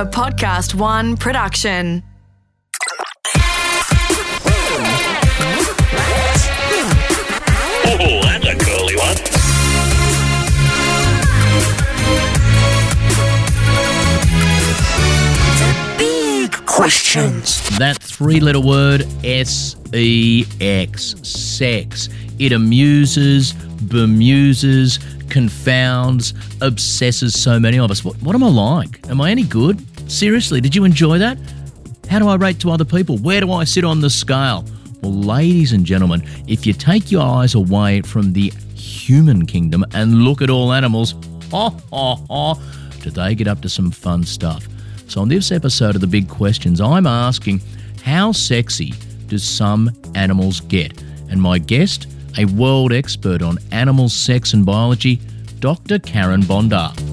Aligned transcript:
A 0.00 0.06
Podcast 0.06 0.74
One 0.74 1.14
production. 1.14 2.02
Oh, 7.84 8.20
that's 8.22 8.46
a 8.46 8.56
curly 8.56 8.96
one. 8.96 9.16
Big 15.98 16.52
questions. 16.64 17.60
That 17.78 17.98
three 18.00 18.40
letter 18.40 18.58
word, 18.58 19.06
S 19.22 19.76
E 19.92 20.46
X, 20.62 21.14
sex. 21.22 22.08
It 22.38 22.52
amuses, 22.52 23.52
bemuses, 23.52 24.98
confounds, 25.28 26.32
obsesses 26.62 27.38
so 27.38 27.60
many 27.60 27.78
of 27.78 27.90
us. 27.90 28.02
What, 28.02 28.16
what 28.22 28.34
am 28.34 28.42
I 28.42 28.48
like? 28.48 29.06
Am 29.10 29.20
I 29.20 29.30
any 29.30 29.42
good? 29.42 29.86
Seriously, 30.10 30.60
did 30.60 30.74
you 30.74 30.82
enjoy 30.82 31.18
that? 31.18 31.38
How 32.08 32.18
do 32.18 32.26
I 32.26 32.34
rate 32.34 32.58
to 32.60 32.72
other 32.72 32.84
people? 32.84 33.16
Where 33.18 33.40
do 33.40 33.52
I 33.52 33.62
sit 33.62 33.84
on 33.84 34.00
the 34.00 34.10
scale? 34.10 34.64
Well, 35.02 35.14
ladies 35.14 35.72
and 35.72 35.86
gentlemen, 35.86 36.26
if 36.48 36.66
you 36.66 36.72
take 36.72 37.12
your 37.12 37.22
eyes 37.22 37.54
away 37.54 38.02
from 38.02 38.32
the 38.32 38.52
human 38.74 39.46
kingdom 39.46 39.84
and 39.94 40.24
look 40.24 40.42
at 40.42 40.50
all 40.50 40.72
animals, 40.72 41.12
ha 41.52 41.70
ha 41.92 42.16
ha, 42.16 42.54
do 43.00 43.10
they 43.10 43.36
get 43.36 43.46
up 43.46 43.62
to 43.62 43.68
some 43.68 43.92
fun 43.92 44.24
stuff? 44.24 44.66
So, 45.06 45.20
on 45.20 45.28
this 45.28 45.52
episode 45.52 45.94
of 45.94 46.00
The 46.00 46.08
Big 46.08 46.28
Questions, 46.28 46.80
I'm 46.80 47.06
asking 47.06 47.60
how 48.02 48.32
sexy 48.32 48.92
do 49.28 49.38
some 49.38 49.92
animals 50.16 50.60
get? 50.60 51.00
And 51.30 51.40
my 51.40 51.58
guest, 51.58 52.08
a 52.36 52.46
world 52.46 52.92
expert 52.92 53.42
on 53.42 53.58
animal 53.70 54.08
sex 54.08 54.54
and 54.54 54.66
biology, 54.66 55.20
Dr. 55.60 56.00
Carin 56.00 56.42
Bondar. 56.42 57.09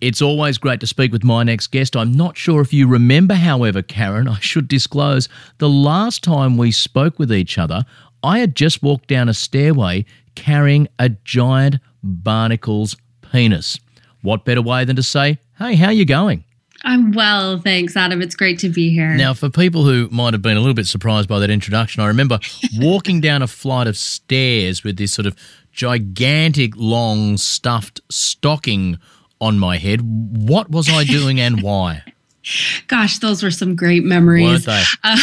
It's 0.00 0.22
always 0.22 0.56
great 0.56 0.80
to 0.80 0.86
speak 0.86 1.12
with 1.12 1.24
my 1.24 1.42
next 1.42 1.66
guest. 1.68 1.94
I'm 1.94 2.12
not 2.12 2.36
sure 2.36 2.62
if 2.62 2.72
you 2.72 2.86
remember, 2.86 3.34
however, 3.34 3.82
Carin, 3.82 4.28
I 4.28 4.38
should 4.40 4.66
disclose 4.66 5.28
the 5.58 5.68
last 5.68 6.24
time 6.24 6.56
we 6.56 6.72
spoke 6.72 7.18
with 7.18 7.32
each 7.32 7.58
other, 7.58 7.84
I 8.22 8.38
had 8.38 8.54
just 8.54 8.82
walked 8.82 9.08
down 9.08 9.28
a 9.28 9.34
stairway 9.34 10.06
carrying 10.34 10.88
a 10.98 11.10
giant 11.10 11.76
barnacle's 12.02 12.96
penis. 13.30 13.78
What 14.22 14.44
better 14.44 14.62
way 14.62 14.84
than 14.84 14.96
to 14.96 15.02
say, 15.02 15.38
hey, 15.58 15.74
how 15.74 15.90
you 15.90 16.06
going? 16.06 16.44
I'm 16.82 17.12
well, 17.12 17.58
thanks, 17.58 17.94
Adam. 17.94 18.22
It's 18.22 18.34
great 18.34 18.58
to 18.60 18.70
be 18.70 18.90
here. 18.90 19.10
Now, 19.10 19.34
for 19.34 19.50
people 19.50 19.84
who 19.84 20.08
might 20.10 20.32
have 20.32 20.40
been 20.40 20.56
a 20.56 20.60
little 20.60 20.74
bit 20.74 20.86
surprised 20.86 21.28
by 21.28 21.38
that 21.40 21.50
introduction, 21.50 22.02
I 22.02 22.06
remember 22.06 22.38
walking 22.78 23.20
down 23.20 23.42
a 23.42 23.46
flight 23.46 23.86
of 23.86 23.98
stairs 23.98 24.82
with 24.82 24.96
this 24.96 25.12
sort 25.12 25.26
of 25.26 25.36
gigantic, 25.72 26.72
long, 26.76 27.36
stuffed 27.36 28.00
stocking 28.08 28.98
on 29.40 29.58
my 29.58 29.78
head. 29.78 30.00
What 30.02 30.70
was 30.70 30.88
I 30.88 31.04
doing 31.04 31.40
and 31.40 31.62
why? 31.62 32.02
Gosh, 32.86 33.18
those 33.18 33.42
were 33.42 33.50
some 33.50 33.76
great 33.76 34.04
memories. 34.04 34.66
Weren't 34.66 34.66
they? 34.66 34.82
Uh, 35.04 35.18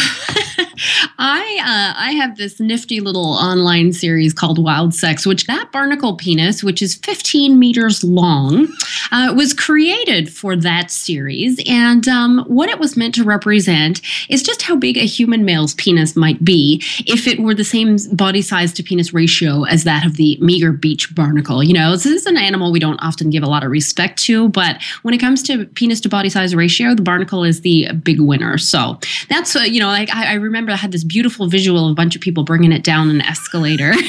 I 1.20 1.42
uh, 1.60 2.00
I 2.00 2.12
have 2.12 2.38
this 2.38 2.60
nifty 2.60 3.00
little 3.00 3.34
online 3.34 3.92
series 3.92 4.34
called 4.34 4.64
Wild 4.64 4.94
Sex, 4.94 5.26
which 5.26 5.48
that 5.48 5.72
barnacle 5.72 6.16
penis, 6.16 6.64
which 6.64 6.82
is 6.82 6.96
15 6.96 7.58
meters 7.58 8.04
long, 8.04 8.68
uh, 9.12 9.34
was 9.36 9.54
created 9.54 10.32
for 10.32 10.56
that 10.56 10.92
series. 10.92 11.60
And 11.68 12.08
um, 12.08 12.46
what 12.48 12.70
it 12.70 12.78
was 12.78 12.96
meant 12.96 13.16
to 13.16 13.24
represent 13.24 14.02
is 14.30 14.44
just 14.44 14.62
how 14.62 14.76
big 14.76 14.98
a 14.98 15.06
human 15.06 15.44
male's 15.44 15.74
penis 15.74 16.16
might 16.16 16.44
be 16.46 16.84
if 17.08 17.26
it 17.26 17.40
were 17.40 17.56
the 17.56 17.64
same 17.64 17.98
body 18.14 18.44
size 18.44 18.72
to 18.74 18.84
penis 18.84 19.12
ratio 19.12 19.64
as 19.64 19.86
that 19.86 20.06
of 20.06 20.18
the 20.18 20.38
meager 20.40 20.72
beach 20.72 21.14
barnacle. 21.16 21.64
You 21.64 21.74
know, 21.74 21.94
this 21.94 22.06
is 22.06 22.28
an 22.28 22.38
animal 22.38 22.72
we 22.72 22.80
don't 22.80 23.00
often 23.00 23.32
give 23.32 23.42
a 23.42 23.48
lot 23.48 23.64
of 23.64 23.72
respect 23.72 24.20
to, 24.24 24.50
but 24.50 24.82
when 25.02 25.16
it 25.16 25.20
comes 25.20 25.42
to 25.44 25.66
penis 25.66 26.00
to 26.02 26.10
body 26.10 26.30
size 26.30 26.54
ratio, 26.54 26.94
the 26.94 27.02
barnacle 27.02 27.44
is 27.44 27.62
the 27.62 27.92
big 28.04 28.20
winner. 28.20 28.60
So 28.60 29.00
that's 29.30 29.56
uh, 29.56 29.62
you 29.62 29.80
know, 29.80 29.88
like 29.88 30.14
I, 30.14 30.34
I 30.34 30.36
remember 30.36 30.72
I 30.72 30.76
had 30.76 30.92
this 30.92 31.07
beautiful 31.08 31.48
visual 31.48 31.86
of 31.86 31.92
a 31.92 31.96
bunch 31.96 32.16
of 32.16 32.22
people 32.22 32.44
bringing 32.44 32.72
it 32.72 32.84
down 32.84 33.10
an 33.10 33.22
escalator. 33.22 33.92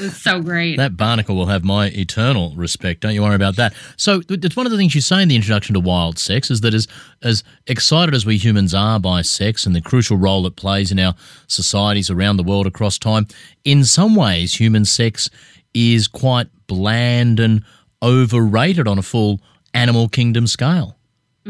was 0.00 0.16
so 0.16 0.40
great. 0.40 0.76
That 0.76 0.96
barnacle 0.96 1.36
will 1.36 1.46
have 1.46 1.64
my 1.64 1.86
eternal 1.88 2.54
respect. 2.56 3.00
Don't 3.00 3.14
you 3.14 3.22
worry 3.22 3.34
about 3.34 3.56
that. 3.56 3.74
So 3.96 4.22
it's 4.28 4.56
one 4.56 4.66
of 4.66 4.72
the 4.72 4.78
things 4.78 4.94
you 4.94 5.00
say 5.00 5.22
in 5.22 5.28
the 5.28 5.36
introduction 5.36 5.74
to 5.74 5.80
wild 5.80 6.18
sex 6.18 6.50
is 6.50 6.60
that 6.62 6.74
as 6.74 6.86
as 7.22 7.44
excited 7.66 8.14
as 8.14 8.24
we 8.24 8.36
humans 8.36 8.74
are 8.74 8.98
by 8.98 9.22
sex 9.22 9.66
and 9.66 9.74
the 9.74 9.80
crucial 9.80 10.16
role 10.16 10.46
it 10.46 10.56
plays 10.56 10.90
in 10.90 10.98
our 10.98 11.14
societies 11.46 12.10
around 12.10 12.36
the 12.36 12.42
world 12.42 12.66
across 12.66 12.98
time, 12.98 13.26
in 13.64 13.84
some 13.84 14.14
ways 14.14 14.54
human 14.54 14.84
sex 14.84 15.28
is 15.74 16.08
quite 16.08 16.48
bland 16.66 17.40
and 17.40 17.64
overrated 18.02 18.88
on 18.88 18.98
a 18.98 19.02
full 19.02 19.40
animal 19.74 20.08
kingdom 20.08 20.46
scale. 20.46 20.96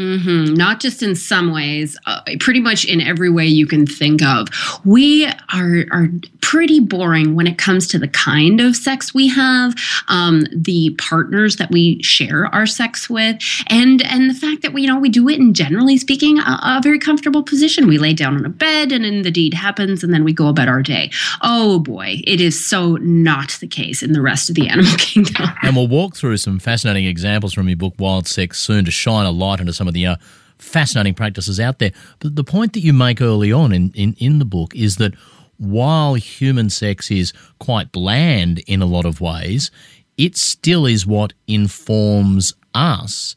Mm-hmm. 0.00 0.55
Not 0.55 0.81
just 0.81 1.03
in 1.03 1.15
some 1.15 1.53
ways, 1.53 1.99
uh, 2.06 2.22
pretty 2.41 2.61
much 2.61 2.87
in 2.87 3.03
every 3.03 3.28
way 3.28 3.47
you 3.47 3.66
can 3.66 3.87
think 3.87 4.22
of. 4.22 4.49
We 4.83 5.27
are 5.53 5.84
are 5.93 6.09
pretty 6.41 6.81
boring 6.81 7.34
when 7.34 7.47
it 7.47 7.59
comes 7.59 7.87
to 7.88 7.99
the 7.99 8.09
kind 8.09 8.62
of 8.62 8.75
sex 8.75 9.12
we 9.12 9.28
have, 9.28 9.75
um, 10.09 10.47
the 10.53 10.97
partners 10.99 11.56
that 11.56 11.71
we 11.71 12.03
share 12.03 12.47
our 12.47 12.66
sex 12.66 13.10
with, 13.10 13.37
and 13.66 14.00
and 14.06 14.31
the 14.31 14.34
fact 14.34 14.62
that 14.62 14.72
we 14.72 14.83
you 14.83 14.89
know 14.89 14.99
we 14.99 15.10
do 15.10 15.28
it 15.28 15.39
in 15.39 15.53
generally 15.53 15.99
speaking 15.99 16.39
a, 16.39 16.59
a 16.62 16.81
very 16.83 16.99
comfortable 16.99 17.43
position. 17.43 17.87
We 17.87 17.99
lay 17.99 18.15
down 18.15 18.37
on 18.37 18.47
a 18.47 18.49
bed, 18.49 18.93
and 18.93 19.05
then 19.05 19.21
the 19.21 19.31
deed 19.31 19.53
happens, 19.53 20.03
and 20.03 20.15
then 20.15 20.25
we 20.25 20.33
go 20.33 20.49
about 20.49 20.66
our 20.66 20.81
day. 20.81 21.10
Oh 21.43 21.78
boy, 21.78 22.22
it 22.25 22.41
is 22.41 22.66
so 22.66 22.97
not 22.97 23.59
the 23.60 23.66
case 23.66 24.03
in 24.03 24.12
the 24.12 24.22
rest 24.22 24.49
of 24.49 24.56
the 24.56 24.66
animal 24.66 24.93
kingdom. 24.97 25.47
And 25.62 25.77
we'll 25.77 25.89
walk 25.89 26.16
through 26.16 26.39
some 26.39 26.59
fascinating 26.59 27.05
examples 27.05 27.53
from 27.53 27.69
your 27.69 27.77
book 27.77 27.93
Wild 27.99 28.27
Sex 28.27 28.59
soon 28.59 28.87
to 28.87 28.91
shine 28.91 29.27
a 29.27 29.31
light 29.31 29.60
into 29.60 29.75
some 29.75 29.90
of 29.91 29.95
the 29.95 30.06
uh, 30.06 30.17
fascinating 30.59 31.15
practices 31.15 31.61
out 31.61 31.78
there. 31.78 31.93
But 32.19 32.37
the 32.37 32.45
point 32.45 32.73
that 32.73 32.81
you 32.81 32.93
make 32.93 33.21
early 33.21 33.53
on 33.53 33.73
in, 33.73 33.93
in, 33.95 34.15
in 34.19 34.39
the 34.39 34.45
book 34.45 34.75
is 34.75 34.97
that 34.97 35.15
while 35.59 36.15
human 36.15 36.71
sex 36.71 37.11
is 37.11 37.33
quite 37.59 37.93
bland 37.93 38.61
in 38.67 38.81
a 38.81 38.87
lot 38.87 39.05
of 39.05 39.21
ways, 39.21 39.71
it 40.17 40.37
still 40.37 40.87
is 40.87 41.06
what 41.06 41.33
informs 41.47 42.55
us 42.75 43.34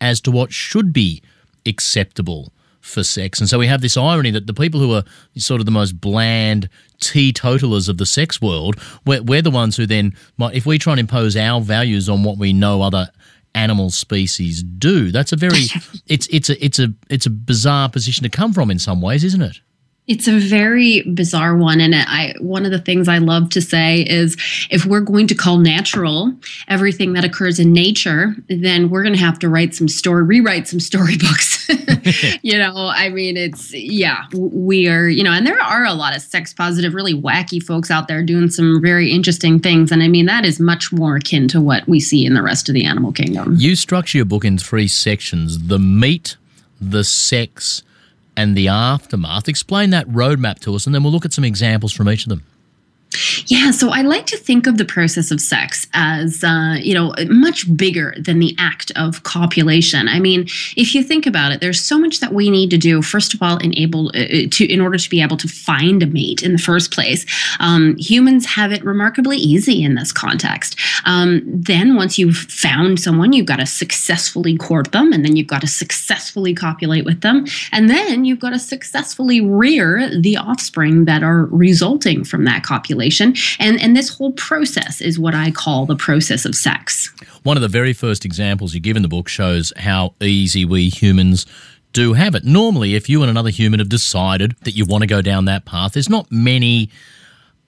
as 0.00 0.20
to 0.22 0.30
what 0.30 0.52
should 0.52 0.92
be 0.92 1.22
acceptable 1.66 2.52
for 2.80 3.02
sex. 3.02 3.40
And 3.40 3.48
so 3.48 3.58
we 3.58 3.66
have 3.66 3.80
this 3.80 3.96
irony 3.96 4.30
that 4.30 4.46
the 4.46 4.54
people 4.54 4.80
who 4.80 4.94
are 4.94 5.04
sort 5.36 5.60
of 5.60 5.66
the 5.66 5.72
most 5.72 6.00
bland 6.00 6.68
teetotalers 7.00 7.88
of 7.88 7.98
the 7.98 8.06
sex 8.06 8.40
world, 8.40 8.80
we're, 9.04 9.22
we're 9.22 9.42
the 9.42 9.50
ones 9.50 9.76
who 9.76 9.86
then, 9.86 10.12
might, 10.38 10.54
if 10.54 10.66
we 10.66 10.78
try 10.78 10.92
and 10.92 11.00
impose 11.00 11.36
our 11.36 11.60
values 11.60 12.08
on 12.08 12.22
what 12.22 12.38
we 12.38 12.52
know 12.52 12.82
other 12.82 13.10
animal 13.56 13.90
species 13.90 14.62
do. 14.62 15.10
That's 15.10 15.32
a 15.32 15.36
very 15.36 15.64
it's 16.06 16.28
it's 16.28 16.50
a 16.50 16.64
it's 16.64 16.78
a 16.78 16.92
it's 17.08 17.26
a 17.26 17.30
bizarre 17.30 17.88
position 17.88 18.22
to 18.22 18.28
come 18.28 18.52
from 18.52 18.70
in 18.70 18.78
some 18.78 19.00
ways, 19.00 19.24
isn't 19.24 19.42
it? 19.42 19.60
It's 20.06 20.28
a 20.28 20.38
very 20.38 21.02
bizarre 21.02 21.56
one, 21.56 21.80
and 21.80 21.92
I 21.92 22.34
one 22.38 22.64
of 22.64 22.70
the 22.70 22.78
things 22.78 23.08
I 23.08 23.18
love 23.18 23.50
to 23.50 23.60
say 23.60 24.02
is 24.02 24.36
if 24.70 24.86
we're 24.86 25.00
going 25.00 25.26
to 25.26 25.34
call 25.34 25.58
natural 25.58 26.32
everything 26.68 27.14
that 27.14 27.24
occurs 27.24 27.58
in 27.58 27.72
nature, 27.72 28.36
then 28.48 28.88
we're 28.88 29.02
going 29.02 29.16
to 29.16 29.20
have 29.20 29.40
to 29.40 29.48
write 29.48 29.74
some 29.74 29.88
story, 29.88 30.22
rewrite 30.22 30.68
some 30.68 30.78
storybooks. 30.78 31.68
you 32.42 32.56
know, 32.56 32.72
I 32.76 33.08
mean, 33.08 33.36
it's 33.36 33.72
yeah, 33.72 34.26
we 34.32 34.86
are, 34.86 35.08
you 35.08 35.24
know, 35.24 35.32
and 35.32 35.44
there 35.44 35.60
are 35.60 35.84
a 35.84 35.94
lot 35.94 36.14
of 36.14 36.22
sex 36.22 36.54
positive, 36.54 36.94
really 36.94 37.14
wacky 37.14 37.60
folks 37.60 37.90
out 37.90 38.06
there 38.06 38.22
doing 38.22 38.48
some 38.48 38.80
very 38.80 39.10
interesting 39.10 39.58
things, 39.58 39.90
and 39.90 40.04
I 40.04 40.08
mean 40.08 40.26
that 40.26 40.44
is 40.44 40.60
much 40.60 40.92
more 40.92 41.16
akin 41.16 41.48
to 41.48 41.60
what 41.60 41.86
we 41.88 41.98
see 41.98 42.24
in 42.24 42.34
the 42.34 42.42
rest 42.42 42.68
of 42.68 42.74
the 42.74 42.84
animal 42.84 43.10
kingdom. 43.10 43.56
You 43.58 43.74
structure 43.74 44.18
your 44.18 44.24
book 44.24 44.44
in 44.44 44.56
three 44.56 44.86
sections: 44.86 45.66
the 45.66 45.80
meat, 45.80 46.36
the 46.80 47.02
sex 47.02 47.82
and 48.36 48.56
the 48.56 48.68
aftermath. 48.68 49.48
Explain 49.48 49.90
that 49.90 50.06
roadmap 50.08 50.58
to 50.60 50.74
us, 50.74 50.86
and 50.86 50.94
then 50.94 51.02
we'll 51.02 51.12
look 51.12 51.24
at 51.24 51.32
some 51.32 51.44
examples 51.44 51.92
from 51.92 52.08
each 52.08 52.24
of 52.24 52.28
them. 52.28 52.44
Yeah, 53.46 53.70
so 53.70 53.90
I 53.90 54.02
like 54.02 54.26
to 54.26 54.36
think 54.36 54.66
of 54.66 54.78
the 54.78 54.84
process 54.84 55.30
of 55.30 55.40
sex 55.40 55.86
as, 55.94 56.42
uh, 56.44 56.76
you 56.80 56.94
know, 56.94 57.14
much 57.28 57.74
bigger 57.76 58.14
than 58.18 58.38
the 58.38 58.54
act 58.58 58.92
of 58.96 59.22
copulation. 59.22 60.08
I 60.08 60.20
mean, 60.20 60.42
if 60.76 60.94
you 60.94 61.02
think 61.02 61.26
about 61.26 61.52
it, 61.52 61.60
there's 61.60 61.80
so 61.80 61.98
much 61.98 62.20
that 62.20 62.32
we 62.32 62.50
need 62.50 62.70
to 62.70 62.78
do. 62.78 63.02
First 63.02 63.34
of 63.34 63.42
all, 63.42 63.58
enable 63.58 64.08
uh, 64.08 64.48
to 64.50 64.66
in 64.70 64.80
order 64.80 64.98
to 64.98 65.10
be 65.10 65.22
able 65.22 65.36
to 65.36 65.48
find 65.48 66.02
a 66.02 66.06
mate 66.06 66.42
in 66.42 66.52
the 66.52 66.58
first 66.58 66.92
place. 66.92 67.24
Um, 67.60 67.96
humans 67.98 68.46
have 68.46 68.72
it 68.72 68.84
remarkably 68.84 69.38
easy 69.38 69.82
in 69.82 69.94
this 69.94 70.12
context. 70.12 70.78
Um, 71.04 71.42
then, 71.46 71.96
once 71.96 72.18
you've 72.18 72.36
found 72.36 73.00
someone, 73.00 73.32
you've 73.32 73.46
got 73.46 73.56
to 73.56 73.66
successfully 73.66 74.56
court 74.56 74.92
them, 74.92 75.12
and 75.12 75.24
then 75.24 75.36
you've 75.36 75.46
got 75.46 75.60
to 75.62 75.66
successfully 75.66 76.54
copulate 76.54 77.04
with 77.04 77.20
them, 77.20 77.46
and 77.72 77.88
then 77.88 78.24
you've 78.24 78.40
got 78.40 78.50
to 78.50 78.58
successfully 78.58 79.40
rear 79.40 80.10
the 80.20 80.36
offspring 80.36 81.04
that 81.04 81.22
are 81.22 81.46
resulting 81.46 82.24
from 82.24 82.44
that 82.44 82.62
copulation. 82.62 83.05
And, 83.58 83.80
and 83.80 83.96
this 83.96 84.08
whole 84.08 84.32
process 84.32 85.00
is 85.00 85.18
what 85.18 85.34
I 85.34 85.50
call 85.50 85.86
the 85.86 85.96
process 85.96 86.44
of 86.44 86.54
sex. 86.54 87.12
One 87.42 87.56
of 87.56 87.62
the 87.62 87.68
very 87.68 87.92
first 87.92 88.24
examples 88.24 88.74
you 88.74 88.80
give 88.80 88.96
in 88.96 89.02
the 89.02 89.08
book 89.08 89.28
shows 89.28 89.72
how 89.76 90.14
easy 90.20 90.64
we 90.64 90.88
humans 90.88 91.46
do 91.92 92.12
have 92.12 92.34
it. 92.34 92.44
Normally, 92.44 92.94
if 92.94 93.08
you 93.08 93.22
and 93.22 93.30
another 93.30 93.50
human 93.50 93.80
have 93.80 93.88
decided 93.88 94.56
that 94.62 94.72
you 94.72 94.84
want 94.84 95.02
to 95.02 95.06
go 95.06 95.22
down 95.22 95.46
that 95.46 95.64
path, 95.64 95.92
there's 95.92 96.10
not 96.10 96.30
many 96.30 96.90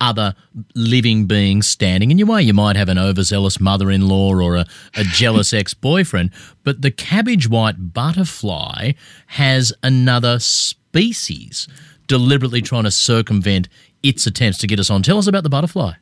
other 0.01 0.35
living 0.75 1.27
beings 1.27 1.67
standing 1.67 2.11
in 2.11 2.19
your 2.19 2.29
way. 2.29 2.43
You 2.43 2.55
might 2.55 2.77
have 2.77 2.89
an 2.89 2.99
overzealous 2.99 3.61
mother 3.61 3.91
in 3.91 4.09
law 4.09 4.35
or 4.35 4.57
a, 4.57 4.67
a 4.95 5.05
jealous 5.05 5.53
ex 5.53 5.75
boyfriend, 5.75 6.31
but 6.65 6.83
the 6.83 6.91
cabbage 6.91 7.49
white 7.49 7.93
butterfly 7.93 8.93
has 9.29 9.73
another 9.83 10.39
species 10.39 11.69
deliberately 12.07 12.63
trying 12.63 12.85
to 12.85 12.91
circumvent 12.91 13.69
its 14.03 14.27
attempts 14.27 14.59
to 14.59 14.67
get 14.67 14.79
us 14.79 14.91
on. 14.91 15.03
Tell 15.03 15.19
us 15.19 15.27
about 15.27 15.43
the 15.43 15.51
butterfly. 15.51 15.95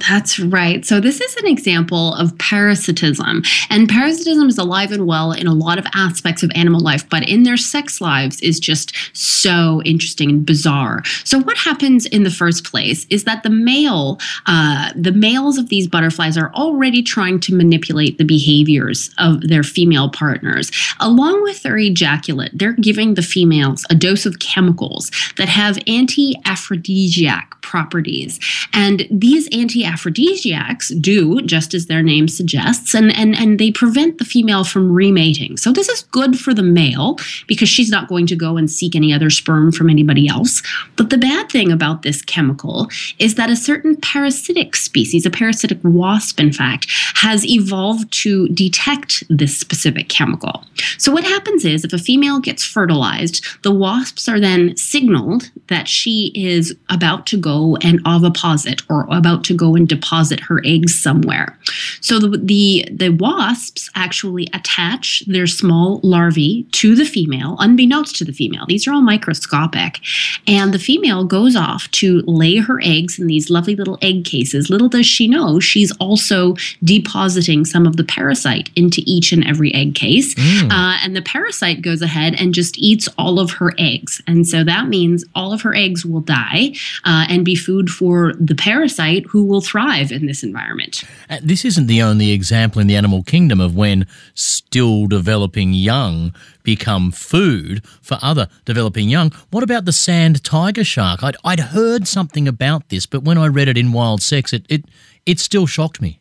That's 0.00 0.40
right. 0.40 0.84
So, 0.84 1.00
this 1.00 1.20
is 1.20 1.36
an 1.36 1.46
example 1.46 2.14
of 2.14 2.36
parasitism. 2.38 3.42
And 3.70 3.88
parasitism 3.88 4.48
is 4.48 4.58
alive 4.58 4.90
and 4.90 5.06
well 5.06 5.32
in 5.32 5.46
a 5.46 5.54
lot 5.54 5.78
of 5.78 5.86
aspects 5.94 6.42
of 6.42 6.50
animal 6.54 6.80
life, 6.80 7.08
but 7.08 7.28
in 7.28 7.44
their 7.44 7.56
sex 7.56 8.00
lives 8.00 8.40
is 8.40 8.58
just 8.58 8.94
so 9.12 9.82
interesting 9.84 10.30
and 10.30 10.46
bizarre. 10.46 11.02
So, 11.24 11.38
what 11.38 11.56
happens 11.56 12.06
in 12.06 12.24
the 12.24 12.30
first 12.30 12.64
place 12.64 13.06
is 13.08 13.24
that 13.24 13.44
the 13.44 13.50
male, 13.50 14.18
uh, 14.46 14.92
the 14.96 15.12
males 15.12 15.58
of 15.58 15.68
these 15.68 15.86
butterflies 15.86 16.36
are 16.36 16.52
already 16.54 17.02
trying 17.02 17.38
to 17.40 17.54
manipulate 17.54 18.18
the 18.18 18.24
behaviors 18.24 19.10
of 19.18 19.42
their 19.42 19.62
female 19.62 20.10
partners. 20.10 20.72
Along 20.98 21.42
with 21.42 21.62
their 21.62 21.78
ejaculate, 21.78 22.50
they're 22.52 22.72
giving 22.72 23.14
the 23.14 23.22
females 23.22 23.84
a 23.90 23.94
dose 23.94 24.26
of 24.26 24.40
chemicals 24.40 25.10
that 25.36 25.48
have 25.48 25.78
anti 25.86 26.34
aphrodisiac 26.46 27.60
properties. 27.60 28.40
And 28.72 29.06
these 29.10 29.48
anti 29.56 29.83
aphrodisiacs 29.84 30.88
do 31.00 31.40
just 31.42 31.74
as 31.74 31.86
their 31.86 32.02
name 32.02 32.28
suggests, 32.28 32.94
and, 32.94 33.14
and, 33.16 33.36
and 33.36 33.58
they 33.58 33.70
prevent 33.70 34.18
the 34.18 34.24
female 34.24 34.64
from 34.64 34.92
remating. 34.92 35.56
So 35.56 35.72
this 35.72 35.88
is 35.88 36.02
good 36.04 36.38
for 36.38 36.54
the 36.54 36.62
male 36.62 37.18
because 37.46 37.68
she's 37.68 37.90
not 37.90 38.08
going 38.08 38.26
to 38.26 38.36
go 38.36 38.56
and 38.56 38.70
seek 38.70 38.94
any 38.94 39.12
other 39.12 39.30
sperm 39.30 39.72
from 39.72 39.90
anybody 39.90 40.28
else. 40.28 40.62
But 40.96 41.10
the 41.10 41.18
bad 41.18 41.50
thing 41.50 41.72
about 41.72 42.02
this 42.02 42.22
chemical 42.22 42.88
is 43.18 43.34
that 43.34 43.50
a 43.50 43.56
certain 43.56 43.96
parasitic 43.96 44.76
species, 44.76 45.26
a 45.26 45.30
parasitic 45.30 45.78
wasp, 45.82 46.40
in 46.40 46.52
fact, 46.52 46.86
has 47.14 47.46
evolved 47.46 48.12
to 48.22 48.48
detect 48.48 49.24
this 49.28 49.56
specific 49.56 50.08
chemical. 50.08 50.64
So 50.98 51.12
what 51.12 51.24
happens 51.24 51.64
is 51.64 51.84
if 51.84 51.92
a 51.92 51.98
female 51.98 52.40
gets 52.40 52.64
fertilized, 52.64 53.44
the 53.62 53.72
wasps 53.72 54.28
are 54.28 54.40
then 54.40 54.76
signaled 54.76 55.50
that 55.68 55.88
she 55.88 56.32
is 56.34 56.74
about 56.88 57.26
to 57.26 57.36
go 57.36 57.76
and 57.82 58.02
oviposit 58.04 58.82
or 58.88 59.06
about 59.10 59.44
to 59.44 59.54
go 59.54 59.73
and 59.76 59.88
deposit 59.88 60.40
her 60.40 60.60
eggs 60.64 61.00
somewhere. 61.00 61.56
So 62.00 62.18
the, 62.18 62.38
the, 62.38 62.88
the 62.90 63.10
wasps 63.10 63.90
actually 63.94 64.48
attach 64.52 65.22
their 65.26 65.46
small 65.46 66.00
larvae 66.02 66.66
to 66.72 66.94
the 66.94 67.04
female, 67.04 67.56
unbeknownst 67.58 68.16
to 68.16 68.24
the 68.24 68.32
female. 68.32 68.66
These 68.66 68.86
are 68.86 68.92
all 68.92 69.02
microscopic. 69.02 70.00
And 70.46 70.72
the 70.72 70.78
female 70.78 71.24
goes 71.24 71.56
off 71.56 71.90
to 71.92 72.22
lay 72.26 72.56
her 72.56 72.80
eggs 72.82 73.18
in 73.18 73.26
these 73.26 73.50
lovely 73.50 73.76
little 73.76 73.98
egg 74.02 74.24
cases. 74.24 74.70
Little 74.70 74.88
does 74.88 75.06
she 75.06 75.28
know, 75.28 75.60
she's 75.60 75.92
also 75.98 76.56
depositing 76.82 77.64
some 77.64 77.86
of 77.86 77.96
the 77.96 78.04
parasite 78.04 78.70
into 78.76 79.02
each 79.06 79.32
and 79.32 79.46
every 79.46 79.72
egg 79.74 79.94
case. 79.94 80.34
Mm. 80.34 80.70
Uh, 80.70 80.98
and 81.02 81.16
the 81.16 81.22
parasite 81.22 81.82
goes 81.82 82.02
ahead 82.02 82.34
and 82.38 82.54
just 82.54 82.78
eats 82.78 83.08
all 83.18 83.38
of 83.38 83.52
her 83.52 83.72
eggs. 83.78 84.22
And 84.26 84.46
so 84.46 84.64
that 84.64 84.88
means 84.88 85.24
all 85.34 85.52
of 85.52 85.62
her 85.62 85.74
eggs 85.74 86.04
will 86.04 86.20
die 86.20 86.72
uh, 87.04 87.26
and 87.28 87.44
be 87.44 87.54
food 87.54 87.88
for 87.90 88.34
the 88.34 88.54
parasite 88.54 89.26
who 89.26 89.44
will 89.44 89.60
thrive 89.64 90.12
in 90.12 90.26
this 90.26 90.42
environment. 90.42 91.04
Uh, 91.28 91.38
This 91.42 91.64
isn't 91.64 91.86
the 91.86 92.02
only 92.02 92.30
example 92.30 92.80
in 92.80 92.86
the 92.86 92.96
animal 92.96 93.22
kingdom 93.22 93.60
of 93.60 93.74
when 93.74 94.06
still 94.34 95.06
developing 95.06 95.72
young 95.72 96.34
become 96.62 97.10
food 97.12 97.84
for 98.02 98.18
other 98.22 98.48
developing 98.64 99.08
young. 99.08 99.30
What 99.50 99.62
about 99.62 99.84
the 99.84 99.92
sand 99.92 100.42
tiger 100.44 100.84
shark? 100.84 101.22
I'd, 101.22 101.36
I'd 101.44 101.60
heard 101.60 102.06
something 102.06 102.48
about 102.48 102.88
this, 102.88 103.06
but 103.06 103.22
when 103.22 103.38
I 103.38 103.46
read 103.46 103.68
it 103.68 103.78
in 103.78 103.92
Wild 103.92 104.22
Sex, 104.22 104.52
it, 104.52 104.64
it, 104.68 104.84
it 105.26 105.38
still 105.38 105.66
shocked 105.66 106.00
me. 106.00 106.20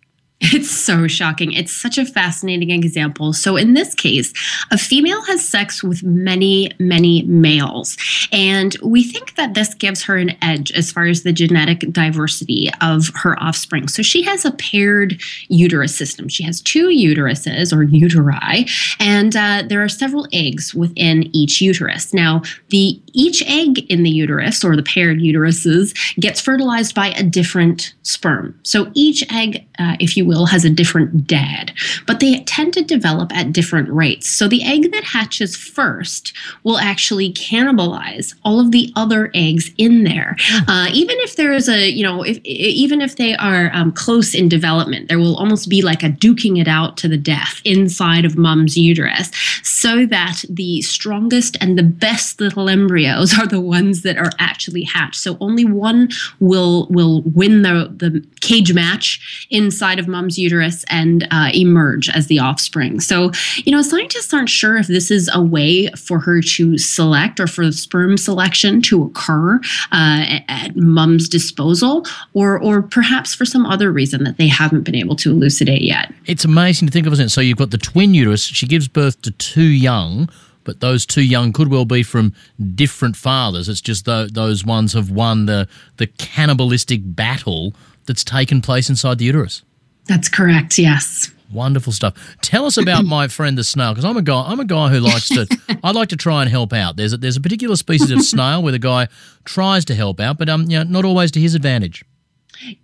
It's 0.52 0.70
so 0.70 1.08
shocking. 1.08 1.54
It's 1.54 1.72
such 1.72 1.98
a 1.98 2.06
fascinating 2.06 2.70
example. 2.70 3.32
So, 3.32 3.56
in 3.56 3.76
this 3.76 3.96
case, 3.96 4.34
a 4.72 4.78
female 4.78 5.22
has 5.24 5.48
sex 5.48 5.82
with 5.82 6.04
many, 6.04 6.70
many 6.80 7.24
males. 7.24 7.98
And 8.32 8.76
we 8.84 9.04
think 9.04 9.36
that 9.36 9.54
this 9.54 9.74
gives 9.74 10.04
her 10.04 10.18
an 10.18 10.36
edge 10.42 10.72
as 10.74 10.92
far 10.92 11.06
as 11.06 11.24
the 11.24 11.32
genetic 11.32 11.80
diversity 11.92 12.70
of 12.82 13.10
her 13.16 13.42
offspring. 13.42 13.88
So, 13.88 14.02
she 14.04 14.22
has 14.24 14.44
a 14.44 14.52
paired 14.52 15.22
uterus 15.48 15.96
system. 15.96 16.28
She 16.28 16.44
has 16.44 16.62
two 16.62 16.88
uteruses 16.88 17.72
or 17.72 17.86
uteri, 17.86 18.70
and 19.00 19.36
uh, 19.36 19.64
there 19.66 19.82
are 19.82 19.90
several 19.90 20.28
eggs 20.34 20.74
within 20.76 21.34
each 21.36 21.62
uterus. 21.62 22.14
Now, 22.14 22.42
the 22.70 23.02
each 23.14 23.42
egg 23.44 23.90
in 23.90 24.04
the 24.04 24.10
uterus 24.10 24.64
or 24.64 24.76
the 24.76 24.84
paired 24.84 25.20
uteruses 25.20 25.94
gets 26.20 26.42
fertilized 26.42 26.94
by 26.94 27.10
a 27.12 27.24
different 27.24 27.94
sperm. 28.04 28.60
So 28.64 28.92
each 28.94 29.24
egg, 29.32 29.66
uh, 29.80 29.96
if 30.00 30.18
you 30.18 30.26
will, 30.26 30.33
has 30.46 30.66
a 30.66 30.70
different 30.70 31.28
dad, 31.28 31.72
but 32.08 32.20
they 32.20 32.44
tend 32.44 32.74
to 32.74 32.84
develop 32.84 33.32
at 33.36 33.54
different 33.54 33.90
rates. 33.90 34.30
So 34.30 34.48
the 34.48 34.64
egg 34.64 34.92
that 34.92 35.04
hatches 35.04 35.56
first 35.56 36.34
will 36.64 36.78
actually 36.78 37.34
cannibalize 37.34 38.36
all 38.44 38.60
of 38.60 38.72
the 38.72 38.92
other 38.96 39.32
eggs 39.34 39.72
in 39.78 40.04
there. 40.04 40.36
Uh, 40.68 40.90
even 40.94 41.16
if 41.20 41.36
there 41.36 41.54
is 41.54 41.70
a, 41.70 41.90
you 41.90 42.04
know, 42.04 42.24
if 42.24 42.38
even 42.44 43.02
if 43.02 43.16
they 43.18 43.36
are 43.36 43.72
um, 43.74 43.92
close 43.92 44.34
in 44.34 44.50
development, 44.50 45.10
there 45.10 45.20
will 45.20 45.36
almost 45.38 45.70
be 45.70 45.82
like 45.82 46.04
a 46.04 46.10
duking 46.10 46.60
it 46.60 46.68
out 46.68 46.98
to 46.98 47.08
the 47.08 47.18
death 47.18 47.62
inside 47.66 48.26
of 48.26 48.38
mom's 48.38 48.78
uterus, 48.78 49.32
so 49.64 50.06
that 50.06 50.44
the 50.50 50.82
strongest 50.82 51.58
and 51.62 51.78
the 51.78 51.84
best 51.84 52.40
little 52.40 52.70
embryos 52.70 53.38
are 53.40 53.48
the 53.48 53.62
ones 53.62 54.02
that 54.02 54.18
are 54.18 54.32
actually 54.40 54.84
hatched. 54.84 55.16
So 55.16 55.38
only 55.40 55.66
one 55.66 56.10
will 56.40 56.88
will 56.90 57.22
win 57.24 57.62
the 57.62 57.94
the 57.96 58.26
cage 58.42 58.74
match 58.74 59.48
inside 59.50 60.00
of 60.00 60.08
mom's 60.08 60.23
uterus 60.32 60.84
and 60.90 61.28
uh, 61.32 61.50
emerge 61.54 62.10
as 62.10 62.28
the 62.28 62.40
offspring. 62.40 63.00
So 63.00 63.32
you 63.58 63.72
know, 63.72 63.82
scientists 63.82 64.34
aren't 64.34 64.50
sure 64.50 64.78
if 64.78 64.88
this 64.88 65.12
is 65.12 65.30
a 65.34 65.42
way 65.42 65.88
for 65.90 66.20
her 66.20 66.42
to 66.42 66.78
select 66.78 67.40
or 67.40 67.48
for 67.48 67.72
sperm 67.72 68.18
selection 68.18 68.82
to 68.84 69.04
occur 69.04 69.60
uh, 69.92 70.40
at, 70.48 70.76
mom's 70.76 71.30
disposal, 71.30 72.06
or 72.34 72.60
or 72.60 72.82
perhaps 72.82 73.34
for 73.36 73.46
some 73.46 73.66
other 73.66 73.92
reason 73.92 74.24
that 74.24 74.38
they 74.38 74.48
haven't 74.48 74.82
been 74.84 74.96
able 74.96 75.16
to 75.18 75.32
elucidate 75.32 75.82
yet. 75.82 76.14
It's 76.26 76.46
amazing 76.46 76.88
to 76.88 76.92
think 76.92 77.08
of, 77.08 77.14
isn't 77.14 77.28
it? 77.28 77.30
So 77.30 77.42
you've 77.42 77.58
got 77.58 77.72
the 77.72 77.78
twin 77.78 78.14
uterus. 78.14 78.44
She 78.44 78.68
gives 78.68 78.88
birth 78.88 79.22
to 79.24 79.32
two 79.32 79.62
young, 79.62 80.30
but 80.64 80.80
those 80.80 81.06
two 81.06 81.24
young 81.24 81.54
could 81.54 81.70
well 81.70 81.86
be 81.86 82.04
from 82.04 82.34
different 82.76 83.16
fathers. 83.16 83.70
It's 83.70 83.82
just 83.82 84.06
tho- 84.06 84.28
those 84.28 84.66
ones 84.66 84.94
have 84.94 85.12
won 85.12 85.46
the 85.46 85.68
the 85.98 86.08
cannibalistic 86.08 87.02
battle 87.04 87.74
that's 88.06 88.24
taken 88.24 88.62
place 88.62 88.90
inside 88.90 89.18
the 89.18 89.26
uterus. 89.26 89.64
That's 90.08 90.30
correct. 90.30 90.78
Yes. 90.78 91.32
Wonderful 91.52 91.94
stuff. 91.94 92.16
Tell 92.42 92.66
us 92.66 92.78
about 92.78 93.06
my 93.06 93.28
friend 93.30 93.58
the 93.58 93.64
snail, 93.64 93.92
because 93.92 94.06
I'm 94.06 94.18
a 94.18 94.22
guy. 94.22 94.42
I'm 94.42 94.60
a 94.60 94.66
guy 94.66 94.90
who 94.90 95.00
likes 95.00 95.30
to. 95.30 95.48
I 95.84 95.92
like 95.92 96.10
to 96.10 96.18
try 96.18 96.42
and 96.42 96.50
help 96.50 96.74
out. 96.74 96.96
There's 96.96 97.14
a, 97.14 97.18
there's 97.18 97.38
a 97.38 97.42
particular 97.42 97.76
species 97.76 98.12
of 98.12 98.22
snail 98.24 98.64
where 98.64 98.72
the 98.72 98.80
guy 98.80 99.08
tries 99.46 99.86
to 99.86 99.96
help 99.96 100.20
out, 100.20 100.38
but 100.38 100.50
um, 100.50 100.64
you 100.64 100.80
know, 100.80 100.84
not 100.84 101.06
always 101.06 101.32
to 101.32 101.40
his 101.40 101.54
advantage. 101.56 102.04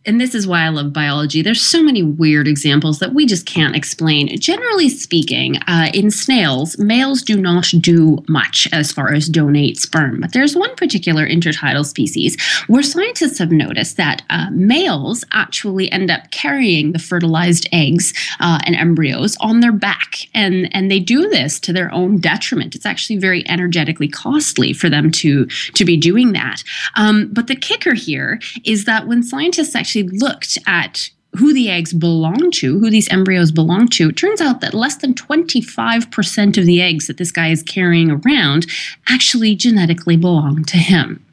And 0.05 0.19
this 0.19 0.35
is 0.35 0.47
why 0.47 0.61
I 0.61 0.69
love 0.69 0.93
biology. 0.93 1.41
There's 1.41 1.61
so 1.61 1.81
many 1.81 2.03
weird 2.03 2.47
examples 2.47 2.99
that 2.99 3.13
we 3.13 3.25
just 3.25 3.45
can't 3.45 3.75
explain. 3.75 4.39
Generally 4.39 4.89
speaking, 4.89 5.57
uh, 5.67 5.89
in 5.93 6.11
snails, 6.11 6.77
males 6.77 7.21
do 7.21 7.39
not 7.39 7.71
do 7.79 8.23
much 8.27 8.67
as 8.71 8.91
far 8.91 9.13
as 9.13 9.29
donate 9.29 9.77
sperm. 9.77 10.21
But 10.21 10.33
there's 10.33 10.55
one 10.55 10.75
particular 10.75 11.27
intertidal 11.27 11.85
species 11.85 12.37
where 12.67 12.83
scientists 12.83 13.37
have 13.37 13.51
noticed 13.51 13.97
that 13.97 14.23
uh, 14.29 14.47
males 14.51 15.23
actually 15.31 15.91
end 15.91 16.11
up 16.11 16.31
carrying 16.31 16.91
the 16.91 16.99
fertilized 16.99 17.67
eggs 17.71 18.13
uh, 18.39 18.59
and 18.65 18.75
embryos 18.75 19.37
on 19.39 19.59
their 19.59 19.71
back, 19.71 20.27
and 20.33 20.73
and 20.75 20.89
they 20.91 20.99
do 20.99 21.29
this 21.29 21.59
to 21.61 21.73
their 21.73 21.93
own 21.93 22.19
detriment. 22.19 22.75
It's 22.75 22.85
actually 22.85 23.17
very 23.17 23.47
energetically 23.47 24.07
costly 24.07 24.73
for 24.73 24.89
them 24.89 25.11
to 25.11 25.45
to 25.45 25.85
be 25.85 25.97
doing 25.97 26.33
that. 26.33 26.63
Um, 26.95 27.29
but 27.31 27.47
the 27.47 27.55
kicker 27.55 27.93
here 27.93 28.39
is 28.65 28.85
that 28.85 29.07
when 29.07 29.23
scientists 29.23 29.58
actually 29.75 30.03
looked 30.03 30.57
at 30.67 31.09
who 31.37 31.53
the 31.53 31.69
eggs 31.69 31.93
belong 31.93 32.49
to, 32.51 32.79
who 32.79 32.89
these 32.89 33.09
embryos 33.09 33.51
belong 33.51 33.87
to, 33.87 34.09
it 34.09 34.17
turns 34.17 34.41
out 34.41 34.61
that 34.61 34.73
less 34.73 34.95
than 34.95 35.13
25% 35.13 36.57
of 36.57 36.65
the 36.65 36.81
eggs 36.81 37.07
that 37.07 37.17
this 37.17 37.31
guy 37.31 37.49
is 37.49 37.61
carrying 37.63 38.09
around 38.09 38.65
actually 39.07 39.55
genetically 39.55 40.17
belong 40.17 40.63
to 40.65 40.77
him. 40.77 41.23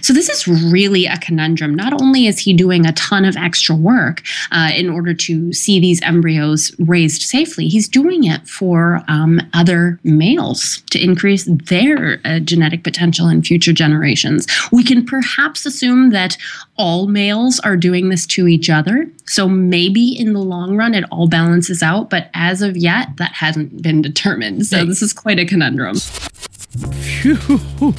So, 0.00 0.12
this 0.12 0.28
is 0.28 0.48
really 0.48 1.06
a 1.06 1.16
conundrum. 1.18 1.74
Not 1.74 2.00
only 2.00 2.26
is 2.26 2.38
he 2.38 2.52
doing 2.52 2.84
a 2.84 2.92
ton 2.92 3.24
of 3.24 3.36
extra 3.36 3.74
work 3.76 4.22
uh, 4.50 4.70
in 4.74 4.90
order 4.90 5.14
to 5.14 5.52
see 5.52 5.78
these 5.78 6.02
embryos 6.02 6.74
raised 6.80 7.22
safely, 7.22 7.68
he's 7.68 7.88
doing 7.88 8.24
it 8.24 8.46
for 8.48 9.02
um, 9.06 9.40
other 9.54 10.00
males 10.02 10.82
to 10.90 11.02
increase 11.02 11.44
their 11.44 12.20
uh, 12.24 12.40
genetic 12.40 12.82
potential 12.82 13.28
in 13.28 13.42
future 13.42 13.72
generations. 13.72 14.46
We 14.72 14.82
can 14.82 15.06
perhaps 15.06 15.64
assume 15.64 16.10
that 16.10 16.36
all 16.76 17.06
males 17.06 17.60
are 17.60 17.76
doing 17.76 18.08
this 18.08 18.26
to 18.28 18.48
each 18.48 18.68
other. 18.68 19.08
So, 19.26 19.48
maybe 19.48 20.08
in 20.08 20.32
the 20.32 20.42
long 20.42 20.76
run, 20.76 20.94
it 20.94 21.04
all 21.12 21.28
balances 21.28 21.82
out. 21.82 22.10
But 22.10 22.30
as 22.34 22.62
of 22.62 22.76
yet, 22.76 23.16
that 23.18 23.32
hasn't 23.32 23.80
been 23.80 24.02
determined. 24.02 24.66
So, 24.66 24.84
this 24.84 25.02
is 25.02 25.12
quite 25.12 25.38
a 25.38 25.44
conundrum. 25.44 25.96
Phew. 25.96 27.94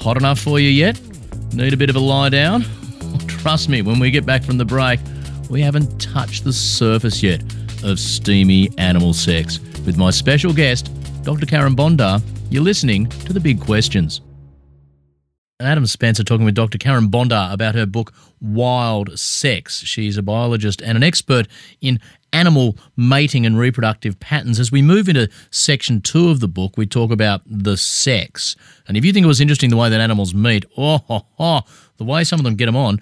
Hot 0.00 0.16
enough 0.16 0.38
for 0.38 0.58
you 0.58 0.70
yet? 0.70 0.98
Need 1.52 1.74
a 1.74 1.76
bit 1.76 1.90
of 1.90 1.96
a 1.96 2.00
lie 2.00 2.30
down? 2.30 2.64
Trust 3.26 3.68
me, 3.68 3.82
when 3.82 3.98
we 3.98 4.10
get 4.10 4.24
back 4.24 4.42
from 4.42 4.56
the 4.56 4.64
break, 4.64 4.98
we 5.50 5.60
haven't 5.60 6.00
touched 6.00 6.44
the 6.44 6.54
surface 6.54 7.22
yet 7.22 7.42
of 7.84 7.98
steamy 7.98 8.70
animal 8.78 9.12
sex. 9.12 9.60
With 9.84 9.98
my 9.98 10.10
special 10.10 10.54
guest, 10.54 10.90
Dr. 11.22 11.44
Carin 11.44 11.76
Bondar, 11.76 12.22
you're 12.48 12.62
listening 12.62 13.08
to 13.10 13.34
The 13.34 13.40
Big 13.40 13.60
Questions. 13.60 14.22
Adam 15.60 15.84
Spencer 15.84 16.24
talking 16.24 16.46
with 16.46 16.54
Dr. 16.54 16.78
Carin 16.78 17.10
Bondar 17.10 17.52
about 17.52 17.74
her 17.74 17.84
book 17.84 18.14
Wild 18.40 19.18
Sex. 19.18 19.80
She's 19.80 20.16
a 20.16 20.22
biologist 20.22 20.80
and 20.80 20.96
an 20.96 21.02
expert 21.02 21.46
in 21.82 22.00
animal 22.32 22.76
mating 22.96 23.46
and 23.46 23.58
reproductive 23.58 24.18
patterns. 24.20 24.58
As 24.58 24.72
we 24.72 24.82
move 24.82 25.08
into 25.08 25.28
section 25.50 26.00
two 26.00 26.30
of 26.30 26.40
the 26.40 26.48
book, 26.48 26.76
we 26.76 26.86
talk 26.86 27.10
about 27.10 27.42
the 27.46 27.76
sex. 27.76 28.56
And 28.86 28.96
if 28.96 29.04
you 29.04 29.12
think 29.12 29.24
it 29.24 29.28
was 29.28 29.40
interesting 29.40 29.70
the 29.70 29.76
way 29.76 29.88
that 29.88 30.00
animals 30.00 30.34
meet, 30.34 30.64
oh, 30.76 31.62
the 31.96 32.04
way 32.04 32.24
some 32.24 32.40
of 32.40 32.44
them 32.44 32.56
get 32.56 32.66
them 32.66 32.76
on, 32.76 33.00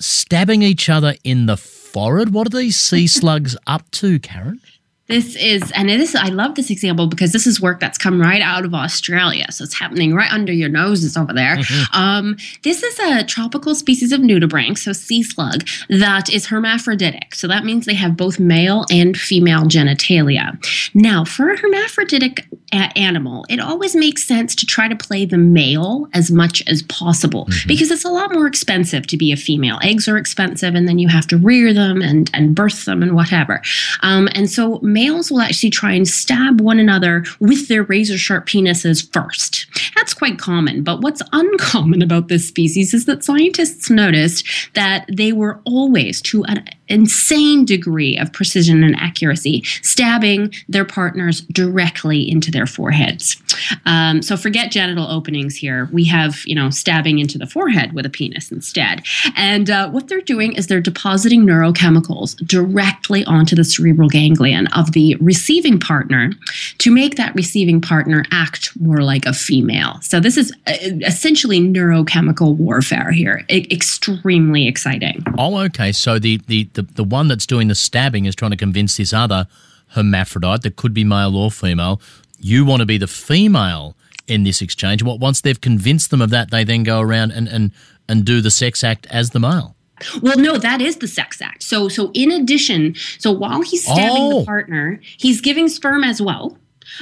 stabbing 0.00 0.62
each 0.62 0.88
other 0.88 1.14
in 1.24 1.46
the 1.46 1.56
forehead. 1.56 2.32
What 2.32 2.46
are 2.46 2.58
these 2.58 2.76
sea 2.76 3.06
slugs 3.18 3.56
up 3.66 3.90
to, 3.92 4.18
Carin? 4.18 4.60
This 5.06 5.36
is, 5.36 5.70
and 5.72 5.90
this 5.90 6.14
I 6.14 6.28
love 6.28 6.54
this 6.54 6.70
example 6.70 7.06
because 7.06 7.32
this 7.32 7.46
is 7.46 7.60
work 7.60 7.78
that's 7.78 7.98
come 7.98 8.18
right 8.20 8.40
out 8.40 8.64
of 8.64 8.72
Australia. 8.72 9.46
So 9.50 9.62
it's 9.64 9.74
happening 9.74 10.14
right 10.14 10.32
under 10.32 10.52
your 10.52 10.70
noses 10.70 11.14
over 11.14 11.32
there. 11.32 11.56
Mm-hmm. 11.56 11.94
Um, 11.94 12.36
this 12.62 12.82
is 12.82 12.98
a 13.00 13.24
tropical 13.24 13.74
species 13.74 14.12
of 14.12 14.20
nudibranch, 14.20 14.78
so 14.78 14.92
sea 14.94 15.22
slug, 15.22 15.66
that 15.90 16.30
is 16.30 16.46
hermaphroditic. 16.46 17.34
So 17.34 17.46
that 17.48 17.64
means 17.66 17.84
they 17.84 17.94
have 17.94 18.16
both 18.16 18.40
male 18.40 18.86
and 18.90 19.14
female 19.14 19.64
genitalia. 19.64 20.56
Now, 20.94 21.24
for 21.26 21.50
a 21.50 21.58
hermaphroditic 21.58 22.46
a- 22.72 22.98
animal, 22.98 23.44
it 23.50 23.60
always 23.60 23.94
makes 23.94 24.26
sense 24.26 24.54
to 24.54 24.64
try 24.64 24.88
to 24.88 24.96
play 24.96 25.26
the 25.26 25.36
male 25.36 26.08
as 26.14 26.30
much 26.30 26.62
as 26.66 26.82
possible 26.84 27.44
mm-hmm. 27.44 27.68
because 27.68 27.90
it's 27.90 28.06
a 28.06 28.10
lot 28.10 28.32
more 28.32 28.46
expensive 28.46 29.06
to 29.08 29.18
be 29.18 29.32
a 29.32 29.36
female. 29.36 29.78
Eggs 29.82 30.08
are 30.08 30.16
expensive, 30.16 30.74
and 30.74 30.88
then 30.88 30.98
you 30.98 31.08
have 31.08 31.26
to 31.26 31.36
rear 31.36 31.74
them 31.74 32.00
and, 32.00 32.30
and 32.32 32.54
birth 32.54 32.86
them 32.86 33.02
and 33.02 33.14
whatever. 33.14 33.60
Um, 34.00 34.30
and 34.34 34.48
so 34.48 34.80
males 34.94 35.30
will 35.30 35.42
actually 35.42 35.68
try 35.68 35.92
and 35.92 36.08
stab 36.08 36.60
one 36.60 36.78
another 36.78 37.24
with 37.40 37.68
their 37.68 37.82
razor 37.82 38.16
sharp 38.16 38.46
penises 38.46 39.12
first. 39.12 39.66
That's 39.94 40.14
quite 40.14 40.38
common, 40.38 40.82
but 40.82 41.02
what's 41.02 41.20
uncommon 41.32 42.00
about 42.00 42.28
this 42.28 42.48
species 42.48 42.94
is 42.94 43.04
that 43.04 43.24
scientists 43.24 43.90
noticed 43.90 44.46
that 44.74 45.04
they 45.12 45.32
were 45.32 45.60
always, 45.64 46.22
to 46.22 46.44
an 46.44 46.64
insane 46.88 47.64
degree 47.64 48.16
of 48.18 48.32
precision 48.32 48.84
and 48.84 48.96
accuracy, 48.98 49.62
stabbing 49.82 50.52
their 50.68 50.84
partners 50.84 51.40
directly 51.42 52.28
into 52.28 52.50
their 52.50 52.66
foreheads. 52.66 53.40
Um, 53.86 54.22
so 54.22 54.36
forget 54.36 54.70
genital 54.70 55.06
openings 55.06 55.56
here. 55.56 55.88
We 55.92 56.04
have, 56.06 56.42
you 56.46 56.54
know, 56.54 56.70
stabbing 56.70 57.18
into 57.18 57.38
the 57.38 57.46
forehead 57.46 57.92
with 57.92 58.06
a 58.06 58.10
penis 58.10 58.50
instead. 58.50 59.02
And 59.36 59.70
uh, 59.70 59.90
what 59.90 60.08
they're 60.08 60.20
doing 60.20 60.54
is 60.54 60.66
they're 60.66 60.80
depositing 60.80 61.42
neurochemicals 61.42 62.36
directly 62.46 63.24
onto 63.24 63.56
the 63.56 63.64
cerebral 63.64 64.08
ganglion 64.08 64.66
of 64.68 64.92
the 64.92 65.16
receiving 65.16 65.78
partner 65.78 66.32
to 66.78 66.90
make 66.90 67.16
that 67.16 67.34
receiving 67.34 67.80
partner 67.80 68.24
act 68.30 68.70
more 68.80 69.02
like 69.02 69.26
a 69.26 69.32
female. 69.32 69.98
So 70.02 70.20
this 70.20 70.36
is 70.36 70.52
uh, 70.66 70.72
essentially 71.06 71.60
neurochemical 71.60 72.56
warfare 72.56 73.10
here. 73.10 73.44
extremely 73.48 74.66
exciting. 74.66 75.22
Oh, 75.38 75.58
okay. 75.64 75.92
So 75.92 76.18
the, 76.18 76.38
the, 76.46 76.64
the, 76.74 76.82
the 76.82 77.04
one 77.04 77.28
that's 77.28 77.46
doing 77.46 77.68
the 77.68 77.74
stabbing 77.74 78.26
is 78.26 78.34
trying 78.34 78.50
to 78.50 78.56
convince 78.56 78.96
this 78.96 79.12
other 79.12 79.46
hermaphrodite 79.88 80.62
that 80.62 80.76
could 80.76 80.94
be 80.94 81.04
male 81.04 81.36
or 81.36 81.50
female. 81.50 82.00
You 82.38 82.64
want 82.64 82.80
to 82.80 82.86
be 82.86 82.98
the 82.98 83.06
female 83.06 83.96
in 84.26 84.44
this 84.44 84.60
exchange. 84.60 85.02
What 85.02 85.20
once 85.20 85.40
they've 85.40 85.60
convinced 85.60 86.10
them 86.10 86.20
of 86.20 86.30
that, 86.30 86.50
they 86.50 86.64
then 86.64 86.82
go 86.82 87.00
around 87.00 87.32
and, 87.32 87.48
and, 87.48 87.72
and 88.08 88.24
do 88.24 88.40
the 88.40 88.50
sex 88.50 88.82
act 88.84 89.06
as 89.10 89.30
the 89.30 89.40
male. 89.40 89.76
Well, 90.20 90.38
no, 90.38 90.58
that 90.58 90.80
is 90.80 90.96
the 90.96 91.08
sex 91.08 91.40
act. 91.40 91.62
So, 91.62 91.88
so 91.88 92.10
in 92.14 92.30
addition, 92.32 92.94
so 93.18 93.30
while 93.30 93.62
he's 93.62 93.84
stabbing 93.84 94.22
oh. 94.22 94.40
the 94.40 94.46
partner, 94.46 95.00
he's 95.18 95.40
giving 95.40 95.68
sperm 95.68 96.02
as 96.02 96.20
well. 96.20 96.58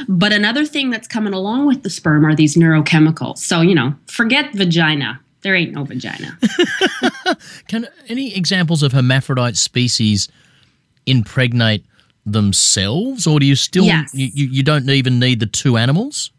But 0.09 0.33
another 0.33 0.65
thing 0.65 0.91
that's 0.91 1.09
coming 1.09 1.33
along 1.33 1.67
with 1.67 1.83
the 1.83 1.91
sperm 1.91 2.25
are 2.25 2.35
these 2.35 2.55
neurochemicals. 2.55 3.39
So, 3.39 3.61
you 3.61 3.75
know, 3.75 3.95
forget 4.07 4.53
vagina. 4.55 5.21
There 5.43 5.55
ain't 5.55 5.73
no 5.73 5.85
vagina. 5.85 6.39
Can 7.69 7.89
any 8.09 8.37
examples 8.37 8.83
of 8.83 8.93
hermaphrodite 8.93 9.57
species 9.57 10.29
impregnate 11.07 11.85
themselves, 12.25 13.27
or 13.27 13.41
do 13.41 13.47
you 13.47 13.57
still 13.57 13.85
yes. 13.85 14.15
you, 14.15 14.47
you 14.47 14.63
don't 14.63 14.89
even 14.89 15.19
need 15.19 15.41
the 15.41 15.47
two 15.47 15.77
animals? 15.77 16.31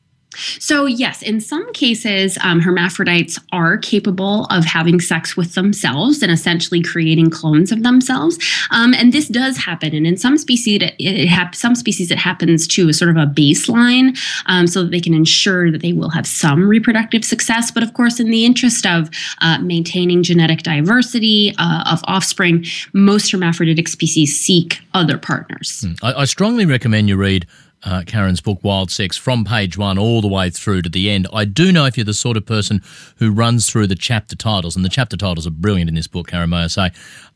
So, 0.60 0.86
yes, 0.86 1.22
in 1.22 1.40
some 1.42 1.72
cases, 1.74 2.38
um, 2.42 2.60
hermaphrodites 2.60 3.40
are 3.52 3.78
capable 3.78 4.46
of 4.46 4.66
having 4.66 5.00
sex 5.00 5.38
with 5.38 5.56
themselves 5.56 6.22
and 6.22 6.32
essentially 6.32 6.82
creating 6.82 7.30
clones 7.30 7.72
of 7.72 7.84
themselves. 7.84 8.38
Um, 8.72 8.94
and 8.94 9.14
this 9.14 9.28
does 9.28 9.58
happen. 9.58 9.94
And 9.96 10.06
in 10.08 10.18
some 10.18 10.38
species, 10.38 10.82
it, 10.82 10.96
it 11.00 11.56
some 11.56 11.76
species, 11.76 12.12
it 12.12 12.18
happens 12.18 12.68
to 12.68 12.90
a 12.90 12.94
sort 12.94 13.12
of 13.12 13.18
a 13.18 13.26
baseline 13.26 14.18
um, 14.46 14.68
so 14.68 14.84
that 14.84 14.92
they 14.92 15.00
can 15.00 15.14
ensure 15.14 15.72
that 15.72 15.82
they 15.82 15.94
will 15.94 16.10
have 16.10 16.28
some 16.28 16.68
reproductive 16.68 17.24
success. 17.26 17.72
But 17.72 17.84
of 17.84 17.94
course, 17.94 18.20
in 18.20 18.30
the 18.30 18.46
interest 18.46 18.86
of 18.86 19.10
uh, 19.42 19.60
maintaining 19.60 20.24
genetic 20.24 20.64
diversity 20.64 21.54
uh, 21.58 21.84
of 21.92 22.02
offspring, 22.06 22.66
most 22.94 23.32
hermaphroditic 23.32 23.88
species 23.88 24.40
seek 24.40 24.80
other 24.94 25.18
partners. 25.18 25.82
Hmm. 25.82 26.06
I, 26.06 26.14
I 26.22 26.26
strongly 26.26 26.66
recommend 26.66 27.10
you 27.10 27.18
read 27.18 27.46
uh, 27.86 28.04
Carin's 28.06 28.42
book, 28.42 28.60
Wild 28.64 28.92
Sex, 28.92 29.18
from 29.18 29.44
page 29.44 29.78
one 29.78 29.98
all 29.98 30.22
the 30.22 30.28
way 30.28 30.50
through 30.50 30.82
to 30.84 30.90
the 30.90 31.10
end. 31.10 31.28
I 31.34 31.46
do 31.46 31.72
know 31.72 31.86
if 31.86 31.98
you're 31.98 32.06
the 32.06 32.14
sort 32.14 32.38
of 32.38 32.46
person 32.46 32.82
who 33.18 33.32
runs 33.32 33.70
through 33.70 33.88
the 33.88 33.96
chapter 33.96 34.36
titles, 34.36 34.76
and 34.76 34.86
the 34.86 34.90
chapter 34.90 35.18
titles 35.18 35.46
are 35.46 35.52
brilliant 35.52 35.90
in 35.90 35.96
this 35.96 36.08
book, 36.08 36.28
Carin, 36.28 36.50
may 36.50 36.64
I 36.64 36.68
say. 36.68 36.92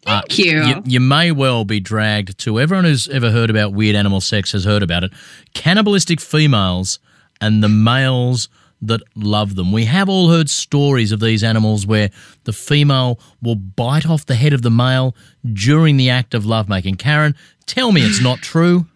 Uh, 0.06 0.22
Thank 0.22 0.40
you. 0.40 0.64
you. 0.64 0.82
You 0.86 1.00
may 1.00 1.32
well 1.32 1.66
be 1.66 1.80
dragged 1.80 2.38
to 2.40 2.60
everyone 2.60 2.86
who's 2.86 3.08
ever 3.10 3.32
heard 3.32 3.50
about 3.50 3.74
weird 3.74 3.96
animal 3.96 4.22
sex 4.22 4.54
has 4.54 4.64
heard 4.64 4.84
about 4.84 5.04
it. 5.04 5.12
Cannibalistic 5.54 6.22
females 6.22 7.00
and 7.42 7.62
the 7.62 7.70
males 7.70 8.48
that 8.82 9.02
love 9.16 9.56
them. 9.56 9.72
We 9.72 9.86
have 9.86 10.08
all 10.08 10.30
heard 10.30 10.50
stories 10.50 11.12
of 11.12 11.20
these 11.20 11.44
animals 11.44 11.86
where 11.86 12.10
the 12.44 12.54
female 12.54 13.20
will 13.42 13.56
bite 13.56 14.06
off 14.06 14.26
the 14.26 14.36
head 14.36 14.54
of 14.54 14.62
the 14.62 14.70
male 14.70 15.16
during 15.52 15.98
the 15.98 16.10
act 16.10 16.34
of 16.34 16.46
lovemaking. 16.46 16.96
Carin, 16.96 17.36
Tell 17.68 17.92
me 17.92 18.02
it's 18.02 18.22
not 18.22 18.40
true. 18.40 18.86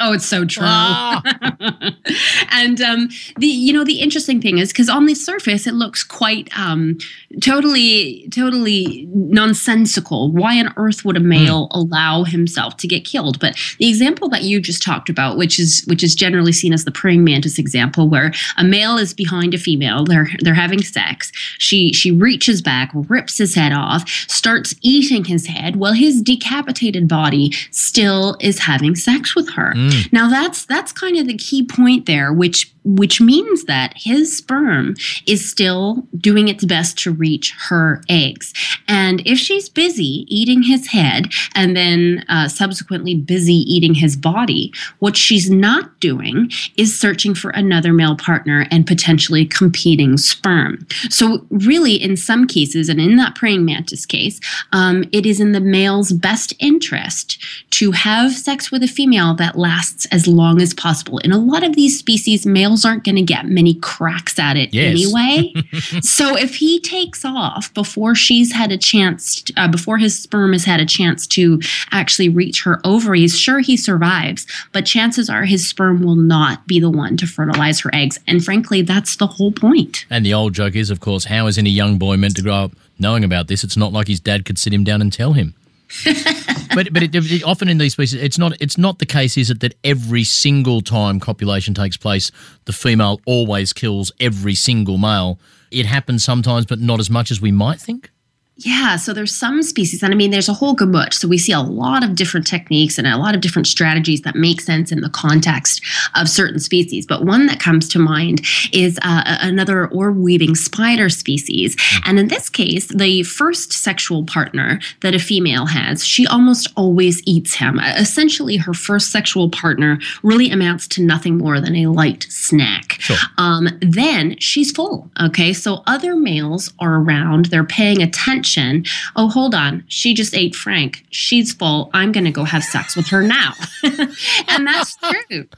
oh, 0.00 0.12
it's 0.12 0.26
so 0.26 0.44
true. 0.44 0.64
Ah. 0.66 1.22
and 2.50 2.80
um, 2.80 3.08
the 3.38 3.46
you 3.46 3.72
know 3.72 3.84
the 3.84 4.00
interesting 4.00 4.40
thing 4.40 4.58
is 4.58 4.72
because 4.72 4.88
on 4.88 5.06
the 5.06 5.14
surface 5.14 5.68
it 5.68 5.74
looks 5.74 6.02
quite 6.02 6.50
um, 6.58 6.98
totally 7.40 8.28
totally 8.34 9.06
nonsensical. 9.14 10.32
Why 10.32 10.58
on 10.58 10.74
earth 10.76 11.04
would 11.04 11.16
a 11.16 11.20
hmm. 11.20 11.28
male 11.28 11.68
mm. 11.68 11.76
allow 11.76 12.24
himself 12.24 12.76
to 12.78 12.88
get 12.88 13.04
killed? 13.04 13.38
But 13.38 13.56
the 13.78 13.88
example 13.88 14.28
that 14.30 14.42
you 14.42 14.60
just 14.60 14.82
talked 14.82 15.08
about, 15.08 15.36
which 15.36 15.60
is 15.60 15.84
which 15.86 16.02
is 16.02 16.16
generally 16.16 16.52
seen 16.52 16.72
as 16.72 16.84
the 16.84 16.90
praying 16.90 17.22
mantis 17.22 17.56
example, 17.56 18.08
where 18.08 18.32
a 18.56 18.64
male 18.64 18.98
is 18.98 19.14
behind 19.14 19.54
a 19.54 19.58
female, 19.58 20.04
they're 20.04 20.28
they're 20.40 20.54
having 20.54 20.82
sex. 20.82 21.30
She 21.58 21.92
she 21.92 22.10
reaches 22.10 22.62
back, 22.62 22.90
rips 22.94 23.38
his 23.38 23.54
head 23.54 23.72
off, 23.72 24.08
starts 24.26 24.74
eating 24.82 25.24
his 25.24 25.46
head, 25.46 25.76
while 25.76 25.92
his 25.92 26.20
decapitated 26.20 27.06
body 27.06 27.52
still 27.70 28.07
still 28.08 28.36
is 28.40 28.58
having 28.60 28.94
sex 28.94 29.34
with 29.36 29.50
her. 29.50 29.74
Mm. 29.74 30.12
Now 30.12 30.30
that's 30.30 30.64
that's 30.64 30.92
kind 30.92 31.16
of 31.18 31.26
the 31.26 31.36
key 31.36 31.64
point 31.64 32.06
there, 32.06 32.32
which 32.32 32.72
which 32.88 33.20
means 33.20 33.64
that 33.64 33.92
his 33.96 34.34
sperm 34.36 34.96
is 35.26 35.48
still 35.48 36.06
doing 36.16 36.48
its 36.48 36.64
best 36.64 36.98
to 36.98 37.12
reach 37.12 37.52
her 37.68 38.02
eggs. 38.08 38.54
And 38.88 39.20
if 39.26 39.38
she's 39.38 39.68
busy 39.68 40.24
eating 40.28 40.62
his 40.62 40.86
head 40.86 41.26
and 41.54 41.76
then 41.76 42.24
uh, 42.28 42.48
subsequently 42.48 43.14
busy 43.14 43.54
eating 43.54 43.94
his 43.94 44.16
body, 44.16 44.72
what 45.00 45.16
she's 45.16 45.50
not 45.50 46.00
doing 46.00 46.50
is 46.76 46.98
searching 46.98 47.34
for 47.34 47.50
another 47.50 47.92
male 47.92 48.16
partner 48.16 48.66
and 48.70 48.86
potentially 48.86 49.44
competing 49.44 50.16
sperm. 50.16 50.86
So, 51.10 51.44
really, 51.50 51.94
in 51.94 52.16
some 52.16 52.46
cases, 52.46 52.88
and 52.88 53.00
in 53.00 53.16
that 53.16 53.34
praying 53.34 53.66
mantis 53.66 54.06
case, 54.06 54.40
um, 54.72 55.04
it 55.12 55.26
is 55.26 55.40
in 55.40 55.52
the 55.52 55.60
male's 55.60 56.12
best 56.12 56.54
interest 56.58 57.42
to 57.70 57.92
have 57.92 58.32
sex 58.32 58.70
with 58.70 58.82
a 58.82 58.88
female 58.88 59.34
that 59.34 59.58
lasts 59.58 60.06
as 60.06 60.26
long 60.26 60.62
as 60.62 60.72
possible. 60.72 61.18
In 61.18 61.32
a 61.32 61.38
lot 61.38 61.62
of 61.62 61.76
these 61.76 61.98
species, 61.98 62.46
males 62.46 62.77
aren't 62.84 63.04
going 63.04 63.16
to 63.16 63.22
get 63.22 63.46
many 63.46 63.74
cracks 63.74 64.38
at 64.38 64.56
it 64.56 64.72
yes. 64.72 64.92
anyway. 64.92 65.52
so 66.00 66.36
if 66.36 66.56
he 66.56 66.80
takes 66.80 67.24
off 67.24 67.72
before 67.74 68.14
she's 68.14 68.52
had 68.52 68.72
a 68.72 68.78
chance, 68.78 69.44
uh, 69.56 69.68
before 69.68 69.98
his 69.98 70.20
sperm 70.20 70.52
has 70.52 70.64
had 70.64 70.80
a 70.80 70.86
chance 70.86 71.26
to 71.28 71.60
actually 71.90 72.28
reach 72.28 72.62
her 72.64 72.80
ovaries, 72.84 73.38
sure, 73.38 73.60
he 73.60 73.76
survives, 73.76 74.46
but 74.72 74.86
chances 74.86 75.28
are 75.28 75.44
his 75.44 75.68
sperm 75.68 76.02
will 76.02 76.16
not 76.16 76.66
be 76.66 76.80
the 76.80 76.90
one 76.90 77.16
to 77.16 77.26
fertilize 77.26 77.80
her 77.80 77.90
eggs. 77.94 78.18
And 78.26 78.44
frankly, 78.44 78.82
that's 78.82 79.16
the 79.16 79.26
whole 79.26 79.52
point. 79.52 80.06
And 80.10 80.24
the 80.24 80.34
old 80.34 80.54
joke 80.54 80.76
is, 80.76 80.90
of 80.90 81.00
course, 81.00 81.24
how 81.24 81.46
is 81.46 81.58
any 81.58 81.70
young 81.70 81.98
boy 81.98 82.16
meant 82.16 82.36
to 82.36 82.42
grow 82.42 82.54
up 82.54 82.72
knowing 82.98 83.24
about 83.24 83.48
this? 83.48 83.64
It's 83.64 83.76
not 83.76 83.92
like 83.92 84.08
his 84.08 84.20
dad 84.20 84.44
could 84.44 84.58
sit 84.58 84.72
him 84.72 84.84
down 84.84 85.00
and 85.00 85.12
tell 85.12 85.32
him. 85.32 85.54
but 86.74 86.92
but 86.92 87.02
it, 87.02 87.14
it, 87.14 87.44
often 87.44 87.68
in 87.68 87.78
these 87.78 87.92
species, 87.92 88.20
it's 88.20 88.38
not 88.38 88.52
it's 88.60 88.78
not 88.78 88.98
the 88.98 89.06
case, 89.06 89.36
is 89.36 89.50
it, 89.50 89.60
that 89.60 89.74
every 89.84 90.24
single 90.24 90.80
time 90.80 91.20
copulation 91.20 91.74
takes 91.74 91.96
place, 91.96 92.30
the 92.66 92.72
female 92.72 93.20
always 93.26 93.72
kills 93.72 94.12
every 94.20 94.54
single 94.54 94.98
male. 94.98 95.38
It 95.70 95.86
happens 95.86 96.24
sometimes, 96.24 96.66
but 96.66 96.80
not 96.80 97.00
as 97.00 97.10
much 97.10 97.30
as 97.30 97.40
we 97.40 97.52
might 97.52 97.80
think. 97.80 98.10
Yeah, 98.60 98.96
so 98.96 99.12
there's 99.12 99.36
some 99.36 99.62
species, 99.62 100.02
and 100.02 100.12
I 100.12 100.16
mean, 100.16 100.32
there's 100.32 100.48
a 100.48 100.52
whole 100.52 100.74
gamut. 100.74 101.14
So 101.14 101.28
we 101.28 101.38
see 101.38 101.52
a 101.52 101.60
lot 101.60 102.02
of 102.02 102.16
different 102.16 102.44
techniques 102.44 102.98
and 102.98 103.06
a 103.06 103.16
lot 103.16 103.36
of 103.36 103.40
different 103.40 103.68
strategies 103.68 104.22
that 104.22 104.34
make 104.34 104.60
sense 104.60 104.90
in 104.90 105.00
the 105.00 105.08
context 105.08 105.80
of 106.16 106.28
certain 106.28 106.58
species. 106.58 107.06
But 107.06 107.24
one 107.24 107.46
that 107.46 107.60
comes 107.60 107.88
to 107.90 108.00
mind 108.00 108.40
is 108.72 108.98
uh, 109.02 109.38
another 109.42 109.86
orb 109.86 110.16
weaving 110.16 110.56
spider 110.56 111.08
species. 111.08 111.76
And 112.04 112.18
in 112.18 112.26
this 112.26 112.48
case, 112.48 112.88
the 112.88 113.22
first 113.22 113.72
sexual 113.72 114.24
partner 114.24 114.80
that 115.02 115.14
a 115.14 115.20
female 115.20 115.66
has, 115.66 116.04
she 116.04 116.26
almost 116.26 116.66
always 116.74 117.22
eats 117.26 117.54
him. 117.54 117.78
Essentially, 117.78 118.56
her 118.56 118.74
first 118.74 119.12
sexual 119.12 119.50
partner 119.50 120.00
really 120.24 120.50
amounts 120.50 120.88
to 120.88 121.02
nothing 121.02 121.38
more 121.38 121.60
than 121.60 121.76
a 121.76 121.86
light 121.86 122.26
snack. 122.28 122.87
Sure. 122.98 123.16
Um, 123.38 123.68
then 123.80 124.38
she's 124.38 124.70
full. 124.70 125.10
Okay, 125.20 125.52
so 125.52 125.82
other 125.86 126.14
males 126.16 126.72
are 126.78 126.96
around, 126.96 127.46
they're 127.46 127.64
paying 127.64 128.02
attention 128.02 128.84
oh, 129.16 129.28
hold 129.28 129.54
on, 129.54 129.84
she 129.88 130.14
just 130.14 130.34
ate 130.34 130.54
Frank. 130.54 131.04
She's 131.10 131.52
full. 131.52 131.90
I'm 131.92 132.12
going 132.12 132.24
to 132.24 132.30
go 132.30 132.44
have 132.44 132.62
sex 132.62 132.96
with 132.96 133.08
her 133.08 133.22
now. 133.22 133.54
and 133.82 134.66
that's 134.66 134.96
true. 134.96 135.48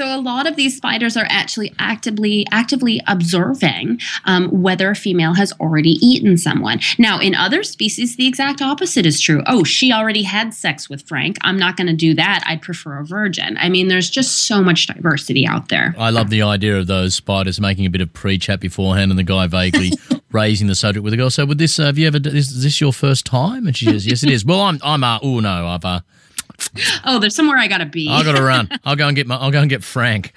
So 0.00 0.06
a 0.06 0.16
lot 0.16 0.48
of 0.48 0.56
these 0.56 0.78
spiders 0.78 1.14
are 1.18 1.26
actually 1.28 1.74
actively 1.78 2.46
actively 2.50 3.02
observing 3.06 4.00
um, 4.24 4.48
whether 4.62 4.90
a 4.90 4.94
female 4.94 5.34
has 5.34 5.52
already 5.60 5.98
eaten 6.00 6.38
someone. 6.38 6.80
Now, 6.96 7.20
in 7.20 7.34
other 7.34 7.62
species, 7.62 8.16
the 8.16 8.26
exact 8.26 8.62
opposite 8.62 9.04
is 9.04 9.20
true. 9.20 9.42
Oh, 9.46 9.62
she 9.62 9.92
already 9.92 10.22
had 10.22 10.54
sex 10.54 10.88
with 10.88 11.06
Frank. 11.06 11.36
I'm 11.42 11.58
not 11.58 11.76
going 11.76 11.88
to 11.88 11.92
do 11.92 12.14
that. 12.14 12.42
I'd 12.46 12.62
prefer 12.62 12.98
a 12.98 13.04
virgin. 13.04 13.58
I 13.58 13.68
mean, 13.68 13.88
there's 13.88 14.08
just 14.08 14.46
so 14.46 14.62
much 14.62 14.86
diversity 14.86 15.46
out 15.46 15.68
there. 15.68 15.94
I 15.98 16.08
love 16.08 16.30
the 16.30 16.40
idea 16.40 16.78
of 16.78 16.86
those 16.86 17.14
spiders 17.14 17.60
making 17.60 17.84
a 17.84 17.90
bit 17.90 18.00
of 18.00 18.10
pre-chat 18.14 18.60
beforehand, 18.60 19.12
and 19.12 19.18
the 19.18 19.22
guy 19.22 19.48
vaguely 19.48 19.90
raising 20.32 20.66
the 20.66 20.74
subject 20.74 21.04
with 21.04 21.10
the 21.10 21.18
girl. 21.18 21.28
So, 21.28 21.44
would 21.44 21.58
this 21.58 21.78
uh, 21.78 21.84
have 21.84 21.98
you 21.98 22.06
ever? 22.06 22.16
Is, 22.24 22.52
is 22.52 22.62
this 22.62 22.80
your 22.80 22.94
first 22.94 23.26
time? 23.26 23.66
And 23.66 23.76
she 23.76 23.84
says, 23.84 24.06
"Yes, 24.06 24.22
it 24.22 24.30
is." 24.30 24.46
Well, 24.46 24.62
I'm. 24.62 24.80
I'm. 24.82 25.04
Uh, 25.04 25.18
oh 25.22 25.40
no, 25.40 25.66
I've. 25.66 25.84
Uh, 25.84 26.00
oh, 27.04 27.18
there's 27.18 27.34
somewhere 27.34 27.58
I 27.58 27.68
gotta 27.68 27.86
be. 27.86 28.08
I 28.08 28.22
gotta 28.22 28.42
run. 28.42 28.68
I'll 28.84 28.96
go 28.96 29.06
and 29.06 29.16
get 29.16 29.26
my. 29.26 29.36
I'll 29.36 29.50
go 29.50 29.60
and 29.60 29.70
get 29.70 29.82
Frank. 29.82 30.32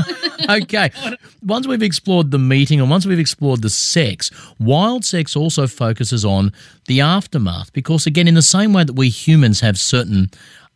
okay. 0.48 0.90
Once 1.42 1.66
we've 1.66 1.82
explored 1.82 2.30
the 2.30 2.38
meeting 2.38 2.80
and 2.80 2.90
once 2.90 3.06
we've 3.06 3.18
explored 3.18 3.62
the 3.62 3.70
sex, 3.70 4.30
wild 4.58 5.04
sex 5.04 5.36
also 5.36 5.66
focuses 5.66 6.24
on 6.24 6.52
the 6.86 7.00
aftermath 7.00 7.72
because, 7.72 8.06
again, 8.06 8.28
in 8.28 8.34
the 8.34 8.42
same 8.42 8.72
way 8.72 8.84
that 8.84 8.94
we 8.94 9.08
humans 9.08 9.60
have 9.60 9.78
certain 9.78 10.30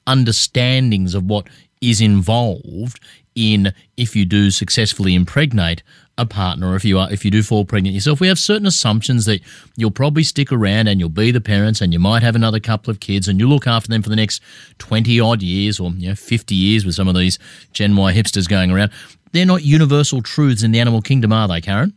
understandings 0.07 1.15
of 1.15 1.25
what 1.25 1.49
is 1.81 2.01
involved 2.01 3.01
in 3.35 3.73
if 3.97 4.15
you 4.15 4.25
do 4.25 4.51
successfully 4.51 5.15
impregnate 5.15 5.83
a 6.19 6.26
partner, 6.26 6.76
if 6.76 6.85
you 6.85 6.99
are 6.99 7.11
if 7.11 7.25
you 7.25 7.31
do 7.31 7.42
fall 7.42 7.64
pregnant 7.64 7.95
yourself, 7.95 8.21
we 8.21 8.28
have 8.28 8.38
certain 8.38 8.66
assumptions 8.66 9.25
that 9.25 9.40
you'll 9.76 9.90
probably 9.90 10.23
stick 10.23 10.52
around 10.52 10.88
and 10.88 11.00
you'll 11.00 11.09
be 11.09 11.31
the 11.31 11.40
parents 11.40 11.81
and 11.81 11.92
you 11.92 11.99
might 11.99 12.23
have 12.23 12.37
another 12.37 12.61
couple 12.61 12.90
of 12.90 13.00
kids 13.00 13.28
and 13.28 13.40
you 13.40 13.49
look 13.49 13.66
after 13.66 13.88
them 13.88 14.02
for 14.02 14.11
the 14.11 14.16
next 14.16 14.42
twenty 14.78 15.19
odd 15.19 15.42
years 15.42 15.81
or 15.81 15.90
you 15.92 16.11
know 16.11 16.14
fifty 16.14 16.54
years 16.54 16.85
with 16.85 16.95
some 16.95 17.09
of 17.09 17.14
these 17.14 17.38
Gen 17.73 17.97
Y 17.97 18.12
hipsters 18.12 18.49
going 18.49 18.71
around. 18.71 18.90
They're 19.33 19.47
not 19.47 19.64
universal 19.64 20.21
truths 20.21 20.62
in 20.62 20.73
the 20.73 20.81
animal 20.81 21.00
kingdom, 21.00 21.33
are 21.33 21.49
they, 21.49 21.62
Carin? 21.62 21.95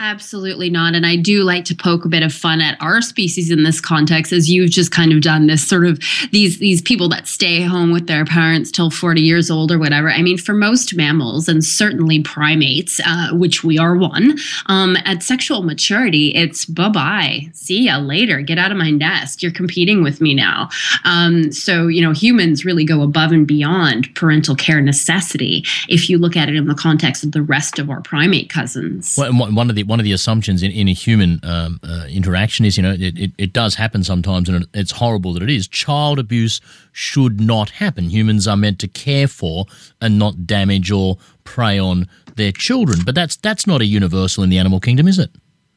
Absolutely 0.00 0.70
not. 0.70 0.94
And 0.94 1.06
I 1.06 1.14
do 1.14 1.44
like 1.44 1.64
to 1.66 1.74
poke 1.74 2.04
a 2.04 2.08
bit 2.08 2.24
of 2.24 2.32
fun 2.32 2.60
at 2.60 2.76
our 2.80 3.00
species 3.00 3.50
in 3.50 3.62
this 3.62 3.80
context, 3.80 4.32
as 4.32 4.50
you've 4.50 4.70
just 4.70 4.90
kind 4.90 5.12
of 5.12 5.20
done 5.20 5.46
this 5.46 5.66
sort 5.66 5.86
of 5.86 6.00
these 6.32 6.58
these 6.58 6.82
people 6.82 7.08
that 7.10 7.28
stay 7.28 7.62
home 7.62 7.92
with 7.92 8.08
their 8.08 8.24
parents 8.24 8.72
till 8.72 8.90
40 8.90 9.20
years 9.20 9.50
old 9.50 9.70
or 9.70 9.78
whatever. 9.78 10.10
I 10.10 10.20
mean, 10.22 10.36
for 10.36 10.52
most 10.52 10.96
mammals 10.96 11.48
and 11.48 11.64
certainly 11.64 12.22
primates, 12.22 13.00
uh, 13.06 13.30
which 13.34 13.62
we 13.62 13.78
are 13.78 13.94
one, 13.96 14.36
um, 14.66 14.96
at 15.04 15.22
sexual 15.22 15.62
maturity, 15.62 16.34
it's 16.34 16.64
bye 16.64 16.88
bye. 16.88 17.48
See 17.52 17.84
ya 17.84 17.98
later. 17.98 18.40
Get 18.40 18.58
out 18.58 18.72
of 18.72 18.76
my 18.76 18.90
nest. 18.90 19.42
You're 19.44 19.52
competing 19.52 20.02
with 20.02 20.20
me 20.20 20.34
now. 20.34 20.70
Um, 21.04 21.52
so, 21.52 21.86
you 21.86 22.02
know, 22.02 22.12
humans 22.12 22.64
really 22.64 22.84
go 22.84 23.02
above 23.02 23.30
and 23.30 23.46
beyond 23.46 24.12
parental 24.16 24.56
care 24.56 24.80
necessity 24.80 25.64
if 25.88 26.10
you 26.10 26.18
look 26.18 26.36
at 26.36 26.48
it 26.48 26.56
in 26.56 26.66
the 26.66 26.74
context 26.74 27.22
of 27.22 27.30
the 27.30 27.42
rest 27.42 27.78
of 27.78 27.90
our 27.90 28.00
primate 28.00 28.50
cousins. 28.50 29.14
Well, 29.16 29.32
one 29.32 29.70
of 29.70 29.76
the 29.76 29.83
one 29.86 30.00
of 30.00 30.04
the 30.04 30.12
assumptions 30.12 30.62
in, 30.62 30.70
in 30.70 30.88
a 30.88 30.92
human 30.92 31.40
um, 31.42 31.80
uh, 31.82 32.06
interaction 32.08 32.64
is, 32.64 32.76
you 32.76 32.82
know, 32.82 32.92
it, 32.92 33.18
it, 33.18 33.32
it, 33.38 33.52
does 33.52 33.74
happen 33.74 34.02
sometimes, 34.02 34.48
and 34.48 34.66
it's 34.74 34.90
horrible 34.92 35.32
that 35.34 35.42
it 35.42 35.50
is. 35.50 35.68
Child 35.68 36.18
abuse 36.18 36.60
should 36.92 37.40
not 37.40 37.70
happen. 37.70 38.10
Humans 38.10 38.48
are 38.48 38.56
meant 38.56 38.78
to 38.80 38.88
care 38.88 39.28
for 39.28 39.66
and 40.00 40.18
not 40.18 40.46
damage 40.46 40.90
or 40.90 41.18
prey 41.44 41.78
on 41.78 42.08
their 42.36 42.52
children. 42.52 43.00
But 43.04 43.14
that's 43.14 43.36
that's 43.36 43.66
not 43.66 43.80
a 43.80 43.86
universal 43.86 44.42
in 44.42 44.50
the 44.50 44.58
animal 44.58 44.80
kingdom, 44.80 45.08
is 45.08 45.18
it? 45.18 45.30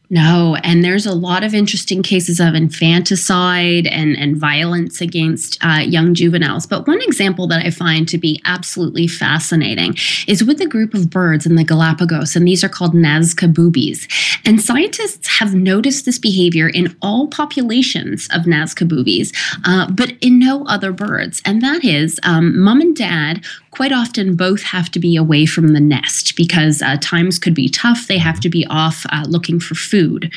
No, 0.09 0.55
and 0.63 0.85
there's 0.85 1.05
a 1.05 1.13
lot 1.13 1.43
of 1.43 1.53
interesting 1.53 2.01
cases 2.01 2.39
of 2.39 2.55
infanticide 2.55 3.87
and, 3.87 4.17
and 4.17 4.37
violence 4.37 5.01
against 5.01 5.57
uh, 5.61 5.79
young 5.79 6.13
juveniles. 6.13 6.65
But 6.65 6.87
one 6.87 7.01
example 7.01 7.45
that 7.47 7.65
I 7.65 7.71
find 7.71 8.07
to 8.07 8.17
be 8.17 8.41
absolutely 8.45 9.07
fascinating 9.07 9.97
is 10.25 10.45
with 10.45 10.61
a 10.61 10.65
group 10.65 10.93
of 10.93 11.09
birds 11.09 11.45
in 11.45 11.55
the 11.55 11.65
Galapagos, 11.65 12.37
and 12.37 12.47
these 12.47 12.63
are 12.63 12.69
called 12.69 12.93
Nazca 12.93 13.53
boobies. 13.53 14.07
And 14.45 14.61
scientists 14.61 15.27
have 15.39 15.53
noticed 15.53 16.05
this 16.05 16.19
behavior 16.19 16.69
in 16.69 16.95
all 17.01 17.27
populations 17.27 18.29
of 18.31 18.43
Nazca 18.43 18.87
boobies, 18.87 19.33
uh, 19.65 19.91
but 19.91 20.13
in 20.21 20.39
no 20.39 20.65
other 20.67 20.93
birds. 20.93 21.41
And 21.43 21.61
that 21.61 21.83
is 21.83 22.17
um, 22.23 22.57
mom 22.57 22.79
and 22.79 22.95
dad 22.95 23.43
quite 23.77 23.91
often 23.91 24.35
both 24.35 24.63
have 24.63 24.89
to 24.89 24.97
be 24.97 25.15
away 25.15 25.45
from 25.45 25.67
the 25.67 25.79
nest 25.79 26.35
because 26.35 26.81
uh, 26.81 26.97
times 26.99 27.37
could 27.37 27.53
be 27.53 27.69
tough. 27.69 28.07
They 28.07 28.17
have 28.17 28.39
to 28.39 28.49
be 28.49 28.65
off 28.71 29.05
uh, 29.11 29.25
looking 29.27 29.59
for 29.59 29.75
food. 29.75 30.33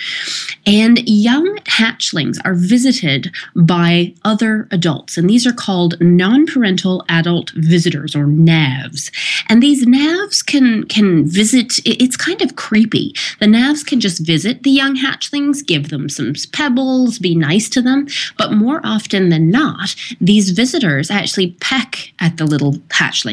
And 0.66 0.98
young 1.08 1.56
hatchlings 1.64 2.36
are 2.44 2.52
visited 2.52 3.32
by 3.56 4.12
other 4.26 4.68
adults, 4.70 5.16
and 5.16 5.30
these 5.30 5.46
are 5.46 5.54
called 5.54 5.98
non 6.02 6.44
parental 6.44 7.02
adult 7.08 7.50
visitors 7.52 8.14
or 8.14 8.26
NAVs. 8.26 9.10
And 9.48 9.62
these 9.62 9.86
NAVs 9.86 10.44
can, 10.44 10.84
can 10.84 11.24
visit, 11.24 11.78
it's 11.86 12.18
kind 12.18 12.42
of 12.42 12.56
creepy. 12.56 13.14
The 13.38 13.46
NAVs 13.46 13.86
can 13.86 14.00
just 14.00 14.18
visit 14.18 14.64
the 14.64 14.70
young 14.70 14.96
hatchlings, 14.96 15.66
give 15.66 15.88
them 15.88 16.10
some 16.10 16.34
pebbles, 16.52 17.18
be 17.18 17.34
nice 17.34 17.70
to 17.70 17.80
them. 17.80 18.06
But 18.36 18.52
more 18.52 18.82
often 18.84 19.30
than 19.30 19.48
not, 19.48 19.96
these 20.20 20.50
visitors 20.50 21.10
actually 21.10 21.52
peck 21.62 22.12
at 22.18 22.36
the 22.36 22.44
little 22.44 22.74
hatchlings 22.90 23.29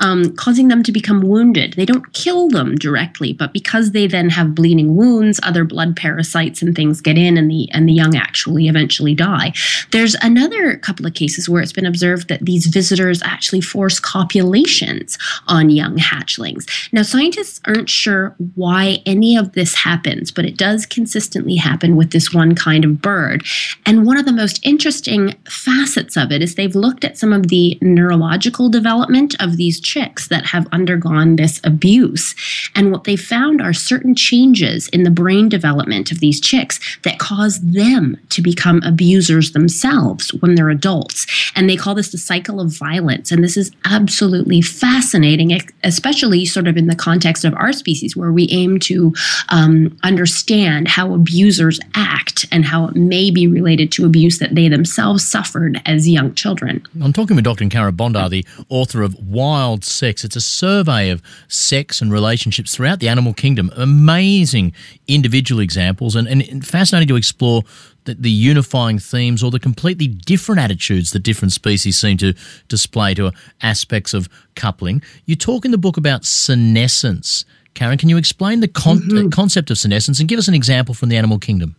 um, 0.00 0.34
causing 0.36 0.68
them 0.68 0.82
to 0.82 0.92
become 0.92 1.20
wounded. 1.20 1.74
They 1.74 1.84
don't 1.84 2.12
kill 2.12 2.48
them 2.48 2.76
directly, 2.76 3.32
but 3.32 3.52
because 3.52 3.92
they 3.92 4.06
then 4.06 4.30
have 4.30 4.54
bleeding 4.54 4.96
wounds, 4.96 5.40
other 5.42 5.64
blood 5.64 5.96
parasites 5.96 6.62
and 6.62 6.74
things 6.74 7.00
get 7.00 7.18
in, 7.18 7.36
and 7.36 7.50
the 7.50 7.70
and 7.72 7.88
the 7.88 7.92
young 7.92 8.16
actually 8.16 8.68
eventually 8.68 9.14
die. 9.14 9.52
There's 9.92 10.16
another 10.22 10.76
couple 10.76 11.06
of 11.06 11.14
cases 11.14 11.48
where 11.48 11.62
it's 11.62 11.72
been 11.72 11.86
observed 11.86 12.28
that 12.28 12.44
these 12.44 12.66
visitors 12.66 13.22
actually 13.22 13.60
force 13.60 14.00
copulations 14.00 15.18
on 15.46 15.70
young 15.70 15.96
hatchlings. 15.96 16.68
Now, 16.92 17.02
scientists 17.02 17.60
aren't 17.64 17.90
sure 17.90 18.34
why 18.54 19.02
any 19.06 19.36
of 19.36 19.52
this 19.52 19.74
happens, 19.74 20.30
but 20.30 20.44
it 20.44 20.56
does 20.56 20.86
consistently 20.86 21.56
happen 21.56 21.96
with 21.96 22.10
this 22.10 22.32
one 22.32 22.54
kind 22.54 22.84
of 22.84 23.00
bird. 23.00 23.44
And 23.86 24.06
one 24.06 24.16
of 24.16 24.26
the 24.26 24.32
most 24.32 24.64
interesting 24.64 25.34
facets 25.48 26.16
of 26.16 26.32
it 26.32 26.42
is 26.42 26.54
they've 26.54 26.74
looked 26.74 27.04
at 27.04 27.18
some 27.18 27.32
of 27.32 27.48
the 27.48 27.78
neurological 27.80 28.68
development 28.68 29.27
of 29.40 29.56
these 29.56 29.80
chicks 29.80 30.28
that 30.28 30.46
have 30.46 30.66
undergone 30.72 31.36
this 31.36 31.60
abuse. 31.64 32.34
And 32.74 32.90
what 32.90 33.04
they 33.04 33.16
found 33.16 33.60
are 33.60 33.72
certain 33.72 34.14
changes 34.14 34.88
in 34.88 35.02
the 35.02 35.10
brain 35.10 35.48
development 35.48 36.10
of 36.10 36.20
these 36.20 36.40
chicks 36.40 36.80
that 37.02 37.18
cause 37.18 37.60
them 37.60 38.16
to 38.30 38.42
become 38.42 38.82
abusers 38.82 39.52
themselves 39.52 40.32
when 40.34 40.54
they're 40.54 40.70
adults. 40.70 41.26
And 41.54 41.68
they 41.68 41.76
call 41.76 41.94
this 41.94 42.12
the 42.12 42.18
cycle 42.18 42.60
of 42.60 42.70
violence. 42.70 43.30
And 43.30 43.42
this 43.42 43.56
is 43.56 43.70
absolutely 43.84 44.60
fascinating, 44.60 45.58
especially 45.84 46.44
sort 46.44 46.68
of 46.68 46.76
in 46.76 46.86
the 46.86 46.96
context 46.96 47.44
of 47.44 47.54
our 47.54 47.72
species, 47.72 48.16
where 48.16 48.32
we 48.32 48.48
aim 48.50 48.78
to 48.80 49.14
um, 49.50 49.96
understand 50.02 50.88
how 50.88 51.14
abusers 51.14 51.80
act 51.94 52.46
and 52.50 52.64
how 52.64 52.86
it 52.86 52.96
may 52.96 53.30
be 53.30 53.46
related 53.46 53.90
to 53.92 54.06
abuse 54.06 54.38
that 54.38 54.54
they 54.54 54.68
themselves 54.68 55.26
suffered 55.26 55.80
as 55.86 56.08
young 56.08 56.34
children. 56.34 56.84
I'm 57.02 57.12
talking 57.12 57.36
with 57.36 57.44
Dr. 57.44 57.68
Carin 57.68 57.96
Bondar, 57.96 58.30
the 58.30 58.44
author 58.68 59.02
of 59.02 59.07
Wild 59.16 59.84
Sex. 59.84 60.24
It's 60.24 60.36
a 60.36 60.40
survey 60.40 61.10
of 61.10 61.22
sex 61.48 62.00
and 62.00 62.12
relationships 62.12 62.74
throughout 62.74 63.00
the 63.00 63.08
animal 63.08 63.34
kingdom. 63.34 63.70
Amazing 63.76 64.72
individual 65.06 65.60
examples 65.60 66.16
and, 66.16 66.28
and 66.28 66.66
fascinating 66.66 67.08
to 67.08 67.16
explore 67.16 67.62
the, 68.04 68.14
the 68.14 68.30
unifying 68.30 68.98
themes 68.98 69.42
or 69.42 69.50
the 69.50 69.60
completely 69.60 70.08
different 70.08 70.60
attitudes 70.60 71.12
that 71.12 71.20
different 71.20 71.52
species 71.52 71.98
seem 71.98 72.16
to 72.18 72.34
display 72.68 73.14
to 73.14 73.32
aspects 73.62 74.14
of 74.14 74.28
coupling. 74.56 75.02
You 75.26 75.36
talk 75.36 75.64
in 75.64 75.70
the 75.70 75.78
book 75.78 75.96
about 75.96 76.24
senescence. 76.24 77.44
Carin, 77.74 77.98
can 77.98 78.08
you 78.08 78.16
explain 78.16 78.60
the 78.60 78.68
con- 78.68 78.98
mm-hmm. 78.98 79.28
concept 79.28 79.70
of 79.70 79.78
senescence 79.78 80.18
and 80.20 80.28
give 80.28 80.38
us 80.38 80.48
an 80.48 80.54
example 80.54 80.94
from 80.94 81.10
the 81.10 81.16
animal 81.16 81.38
kingdom? 81.38 81.76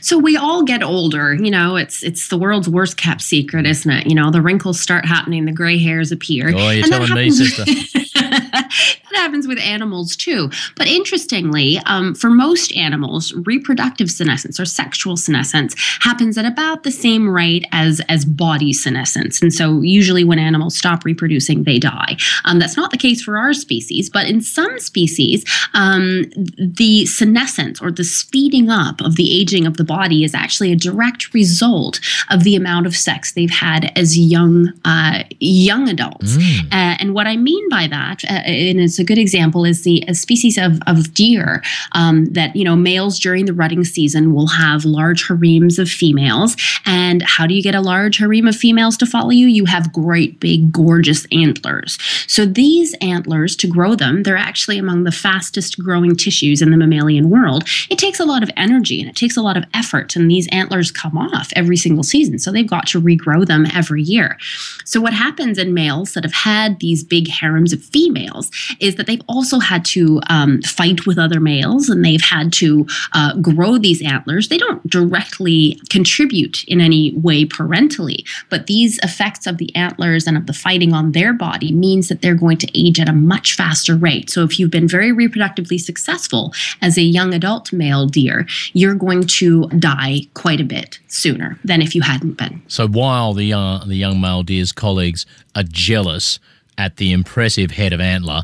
So 0.00 0.18
we 0.18 0.36
all 0.36 0.62
get 0.62 0.82
older, 0.82 1.34
you 1.34 1.50
know, 1.50 1.76
it's 1.76 2.02
it's 2.02 2.28
the 2.28 2.38
world's 2.38 2.68
worst 2.68 2.96
kept 2.96 3.20
secret, 3.20 3.66
isn't 3.66 3.90
it? 3.90 4.06
You 4.06 4.14
know, 4.14 4.30
the 4.30 4.40
wrinkles 4.40 4.80
start 4.80 5.04
happening, 5.04 5.44
the 5.44 5.52
gray 5.52 5.78
hairs 5.78 6.12
appear. 6.12 6.50
Oh, 6.54 6.70
you're 6.70 6.86
telling 6.86 7.12
me, 7.14 7.30
sister. 7.30 7.64
that 8.62 9.14
happens 9.14 9.46
with 9.46 9.58
animals 9.58 10.16
too. 10.16 10.50
But 10.76 10.86
interestingly, 10.86 11.78
um, 11.86 12.14
for 12.14 12.30
most 12.30 12.74
animals, 12.76 13.32
reproductive 13.44 14.10
senescence 14.10 14.58
or 14.58 14.64
sexual 14.64 15.16
senescence 15.16 15.74
happens 16.00 16.38
at 16.38 16.44
about 16.44 16.82
the 16.82 16.90
same 16.90 17.28
rate 17.28 17.66
as 17.72 18.00
as 18.08 18.24
body 18.24 18.72
senescence. 18.72 19.42
And 19.42 19.52
so, 19.52 19.80
usually, 19.80 20.24
when 20.24 20.38
animals 20.38 20.76
stop 20.76 21.04
reproducing, 21.04 21.64
they 21.64 21.78
die. 21.78 22.16
Um, 22.44 22.58
that's 22.58 22.76
not 22.76 22.90
the 22.90 22.98
case 22.98 23.22
for 23.22 23.36
our 23.36 23.52
species, 23.52 24.10
but 24.10 24.26
in 24.26 24.40
some 24.40 24.78
species, 24.78 25.44
um, 25.74 26.24
the 26.56 27.06
senescence 27.06 27.80
or 27.80 27.90
the 27.90 28.04
speeding 28.04 28.70
up 28.70 29.00
of 29.00 29.16
the 29.16 29.38
aging 29.38 29.66
of 29.66 29.76
the 29.76 29.84
body 29.84 30.24
is 30.24 30.34
actually 30.34 30.72
a 30.72 30.76
direct 30.76 31.32
result 31.34 32.00
of 32.30 32.44
the 32.44 32.56
amount 32.56 32.86
of 32.86 32.96
sex 32.96 33.32
they've 33.32 33.50
had 33.50 33.92
as 33.96 34.18
young 34.18 34.72
uh, 34.84 35.22
young 35.40 35.88
adults. 35.88 36.36
Mm. 36.36 36.66
Uh, 36.66 36.96
and 37.00 37.14
what 37.14 37.26
I 37.26 37.36
mean 37.36 37.68
by 37.68 37.86
that, 37.88 38.24
uh, 38.24 38.42
and 38.46 38.80
it's 38.80 38.98
a 38.98 39.04
good 39.04 39.18
example, 39.18 39.64
is 39.64 39.82
the 39.82 40.04
species 40.12 40.56
of, 40.56 40.78
of 40.86 41.12
deer 41.12 41.62
um, 41.92 42.26
that 42.26 42.54
you 42.54 42.64
know 42.64 42.76
males 42.76 43.18
during 43.18 43.46
the 43.46 43.52
rutting 43.52 43.84
season 43.84 44.32
will 44.32 44.46
have 44.46 44.84
large 44.84 45.26
harems 45.26 45.78
of 45.78 45.88
females. 45.88 46.56
And 46.84 47.22
how 47.22 47.46
do 47.46 47.54
you 47.54 47.62
get 47.62 47.74
a 47.74 47.80
large 47.80 48.18
harem 48.18 48.46
of 48.46 48.56
females 48.56 48.96
to 48.98 49.06
follow 49.06 49.30
you? 49.30 49.46
You 49.46 49.64
have 49.64 49.92
great 49.92 50.40
big 50.40 50.72
gorgeous 50.72 51.26
antlers. 51.32 51.98
So 52.26 52.46
these 52.46 52.94
antlers 52.94 53.56
to 53.56 53.66
grow 53.66 53.94
them, 53.94 54.22
they're 54.22 54.36
actually 54.36 54.78
among 54.78 55.04
the 55.04 55.12
fastest 55.12 55.78
growing 55.78 56.16
tissues 56.16 56.62
in 56.62 56.70
the 56.70 56.76
mammalian 56.76 57.30
world. 57.30 57.64
It 57.90 57.98
takes 57.98 58.20
a 58.20 58.24
lot 58.24 58.42
of 58.42 58.50
energy 58.56 59.00
and 59.00 59.10
it 59.10 59.16
takes 59.16 59.36
a 59.36 59.42
lot 59.42 59.56
of 59.56 59.64
effort, 59.74 60.16
and 60.16 60.30
these 60.30 60.48
antlers 60.48 60.90
come 60.90 61.18
off 61.18 61.52
every 61.56 61.76
single 61.76 62.04
season. 62.04 62.38
So 62.38 62.52
they've 62.52 62.66
got 62.66 62.86
to 62.88 63.00
regrow 63.00 63.46
them 63.46 63.66
every 63.74 64.02
year. 64.02 64.38
So 64.84 65.00
what 65.00 65.12
happens 65.12 65.58
in 65.58 65.74
males 65.74 66.14
that 66.14 66.24
have 66.24 66.32
had 66.32 66.78
these 66.80 67.02
big 67.02 67.28
harems 67.28 67.72
of 67.72 67.82
females 67.82 68.35
is 68.80 68.96
that 68.96 69.06
they've 69.06 69.22
also 69.28 69.58
had 69.58 69.84
to 69.84 70.20
um, 70.28 70.62
fight 70.62 71.06
with 71.06 71.18
other 71.18 71.40
males 71.40 71.88
and 71.88 72.04
they've 72.04 72.20
had 72.20 72.52
to 72.54 72.86
uh, 73.12 73.36
grow 73.36 73.78
these 73.78 74.02
antlers. 74.02 74.48
They 74.48 74.58
don't 74.58 74.86
directly 74.88 75.80
contribute 75.90 76.64
in 76.64 76.80
any 76.80 77.12
way 77.14 77.44
parentally, 77.44 78.24
but 78.50 78.66
these 78.66 78.98
effects 79.02 79.46
of 79.46 79.58
the 79.58 79.74
antlers 79.74 80.26
and 80.26 80.36
of 80.36 80.46
the 80.46 80.52
fighting 80.52 80.92
on 80.92 81.12
their 81.12 81.32
body 81.32 81.72
means 81.72 82.08
that 82.08 82.22
they're 82.22 82.34
going 82.34 82.58
to 82.58 82.78
age 82.78 83.00
at 83.00 83.08
a 83.08 83.12
much 83.12 83.54
faster 83.54 83.94
rate. 83.96 84.30
So 84.30 84.42
if 84.44 84.58
you've 84.58 84.70
been 84.70 84.88
very 84.88 85.12
reproductively 85.12 85.80
successful 85.80 86.52
as 86.82 86.98
a 86.98 87.02
young 87.02 87.34
adult 87.34 87.72
male 87.72 88.06
deer, 88.06 88.46
you're 88.72 88.94
going 88.94 89.24
to 89.24 89.68
die 89.78 90.22
quite 90.34 90.60
a 90.60 90.64
bit 90.64 90.98
sooner 91.08 91.58
than 91.64 91.82
if 91.82 91.94
you 91.94 92.02
hadn't 92.02 92.34
been. 92.34 92.62
So 92.68 92.86
while 92.88 93.32
the 93.32 93.52
uh, 93.52 93.84
the 93.84 93.96
young 93.96 94.20
male 94.20 94.42
deer's 94.42 94.72
colleagues 94.72 95.26
are 95.54 95.64
jealous 95.64 96.38
at 96.78 96.96
the 96.96 97.12
impressive 97.12 97.70
head 97.70 97.92
of 97.92 98.00
antler 98.00 98.42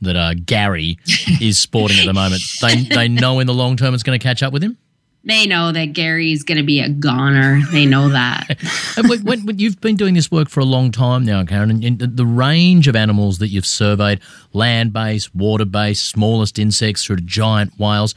that 0.00 0.16
uh, 0.16 0.34
Gary 0.34 0.98
is 1.40 1.58
sporting 1.58 1.98
at 1.98 2.06
the 2.06 2.12
moment, 2.12 2.42
they 2.60 2.84
they 2.84 3.08
know 3.08 3.40
in 3.40 3.46
the 3.46 3.54
long 3.54 3.76
term 3.76 3.94
it's 3.94 4.02
going 4.02 4.18
to 4.18 4.22
catch 4.22 4.42
up 4.42 4.52
with 4.52 4.62
him. 4.62 4.78
They 5.26 5.46
know 5.46 5.72
that 5.72 5.94
Gary's 5.94 6.42
going 6.42 6.58
to 6.58 6.64
be 6.64 6.80
a 6.80 6.90
goner. 6.90 7.62
They 7.72 7.86
know 7.86 8.10
that. 8.10 8.58
when, 9.08 9.24
when, 9.24 9.46
when, 9.46 9.58
you've 9.58 9.80
been 9.80 9.96
doing 9.96 10.12
this 10.12 10.30
work 10.30 10.50
for 10.50 10.60
a 10.60 10.66
long 10.66 10.90
time 10.90 11.24
now, 11.24 11.42
Carin, 11.46 11.70
and, 11.70 11.82
and 11.82 12.14
the 12.14 12.26
range 12.26 12.88
of 12.88 12.94
animals 12.94 13.38
that 13.38 13.48
you've 13.48 13.64
surveyed 13.64 14.20
land 14.52 14.92
based, 14.92 15.34
water 15.34 15.64
based, 15.64 16.10
smallest 16.10 16.58
insects 16.58 17.06
through 17.06 17.16
to 17.16 17.22
giant 17.22 17.72
whales 17.78 18.14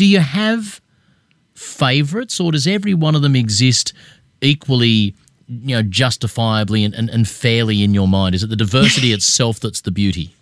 do 0.00 0.06
you 0.06 0.20
have 0.20 0.80
favourites, 1.54 2.40
or 2.40 2.52
does 2.52 2.66
every 2.66 2.94
one 2.94 3.14
of 3.14 3.20
them 3.20 3.36
exist 3.36 3.92
equally, 4.40 5.14
you 5.50 5.74
know, 5.74 5.82
justifiably 5.82 6.84
and, 6.84 6.94
and, 6.94 7.10
and 7.10 7.28
fairly 7.28 7.82
in 7.82 7.92
your 7.92 8.06
mind? 8.06 8.34
Is 8.34 8.42
it 8.44 8.50
the 8.50 8.56
diversity 8.56 9.12
itself 9.12 9.58
that's 9.58 9.80
the 9.80 9.90
beauty? 9.90 10.34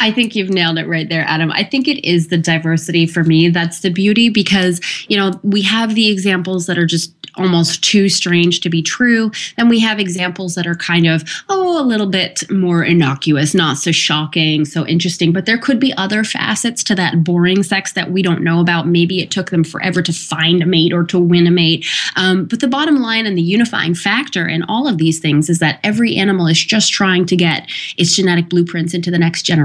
I 0.00 0.10
think 0.10 0.34
you've 0.34 0.50
nailed 0.50 0.78
it 0.78 0.86
right 0.86 1.08
there, 1.08 1.24
Adam. 1.26 1.50
I 1.50 1.64
think 1.64 1.88
it 1.88 2.04
is 2.06 2.28
the 2.28 2.38
diversity 2.38 3.06
for 3.06 3.24
me 3.24 3.48
that's 3.48 3.80
the 3.80 3.90
beauty 3.90 4.28
because, 4.28 4.80
you 5.08 5.16
know, 5.16 5.38
we 5.42 5.62
have 5.62 5.94
the 5.94 6.10
examples 6.10 6.66
that 6.66 6.78
are 6.78 6.86
just 6.86 7.14
almost 7.36 7.82
too 7.82 8.08
strange 8.08 8.60
to 8.60 8.68
be 8.68 8.82
true. 8.82 9.30
Then 9.56 9.68
we 9.68 9.80
have 9.80 9.98
examples 9.98 10.54
that 10.54 10.66
are 10.66 10.74
kind 10.74 11.06
of, 11.06 11.24
oh, 11.48 11.80
a 11.80 11.84
little 11.84 12.06
bit 12.06 12.48
more 12.50 12.84
innocuous, 12.84 13.54
not 13.54 13.78
so 13.78 13.92
shocking, 13.92 14.64
so 14.64 14.86
interesting. 14.86 15.32
But 15.32 15.46
there 15.46 15.58
could 15.58 15.80
be 15.80 15.94
other 15.94 16.24
facets 16.24 16.84
to 16.84 16.94
that 16.96 17.24
boring 17.24 17.62
sex 17.62 17.92
that 17.92 18.10
we 18.10 18.22
don't 18.22 18.42
know 18.42 18.60
about. 18.60 18.86
Maybe 18.86 19.20
it 19.20 19.30
took 19.30 19.50
them 19.50 19.64
forever 19.64 20.02
to 20.02 20.12
find 20.12 20.62
a 20.62 20.66
mate 20.66 20.92
or 20.92 21.04
to 21.04 21.18
win 21.18 21.46
a 21.46 21.50
mate. 21.50 21.86
Um, 22.16 22.44
but 22.44 22.60
the 22.60 22.68
bottom 22.68 22.96
line 23.00 23.26
and 23.26 23.36
the 23.36 23.42
unifying 23.42 23.94
factor 23.94 24.46
in 24.46 24.62
all 24.64 24.86
of 24.86 24.98
these 24.98 25.18
things 25.18 25.48
is 25.48 25.58
that 25.60 25.80
every 25.82 26.16
animal 26.16 26.46
is 26.46 26.62
just 26.62 26.92
trying 26.92 27.24
to 27.26 27.36
get 27.36 27.70
its 27.96 28.14
genetic 28.14 28.48
blueprints 28.48 28.94
into 28.94 29.10
the 29.10 29.18
next 29.18 29.42
generation. 29.42 29.61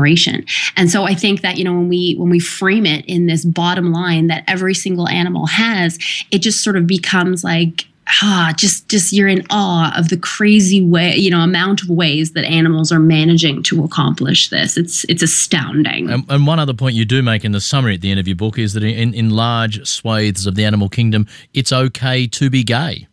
And 0.76 0.90
so 0.90 1.04
I 1.04 1.14
think 1.14 1.42
that, 1.42 1.58
you 1.58 1.64
know, 1.64 1.74
when 1.74 1.90
we 1.90 2.16
when 2.16 2.30
we 2.30 2.40
frame 2.40 2.86
it 2.86 3.06
in 3.06 3.28
this 3.28 3.46
bottom 3.46 3.92
line 3.92 4.28
that 4.28 4.44
every 4.48 4.74
single 4.74 5.08
animal 5.08 5.46
has, 5.48 6.00
it 6.32 6.40
just 6.40 6.64
sort 6.64 6.76
of 6.76 6.88
becomes 6.88 7.44
like 7.44 7.58
like 7.58 7.88
ah 8.22 8.54
just 8.56 8.88
just 8.88 9.12
you're 9.12 9.28
in 9.28 9.46
awe 9.50 9.94
of 9.98 10.10
the 10.10 10.18
crazy 10.18 10.82
way 10.82 11.16
you 11.16 11.30
know 11.30 11.42
amount 11.42 11.82
of 11.82 11.90
ways 11.90 12.32
that 12.34 12.46
animals 12.46 12.92
are 12.92 13.00
managing 13.00 13.62
to 13.64 13.84
accomplish 13.84 14.50
this. 14.50 14.78
It's 14.78 15.04
it's 15.06 15.22
astounding. 15.22 16.10
And, 16.10 16.24
and, 16.30 16.48
one 16.48 16.60
other 16.60 16.74
point 16.74 16.96
you 16.96 17.06
do 17.06 17.22
make 17.22 17.44
in 17.44 17.52
the 17.52 17.62
summary 17.62 17.96
at 17.96 18.02
the 18.02 18.12
end 18.12 18.20
of 18.20 18.28
your 18.28 18.38
book 18.38 18.58
is 18.58 18.74
that 18.74 18.84
in, 18.84 19.14
in 19.14 19.30
large 19.32 19.86
swathes 19.86 20.46
of 20.46 20.56
the 20.56 20.64
animal 20.64 20.90
kingdom 20.90 21.28
it's 21.54 21.74
okay 21.74 22.28
to 22.28 22.50
be 22.50 22.64
gay 22.64 23.08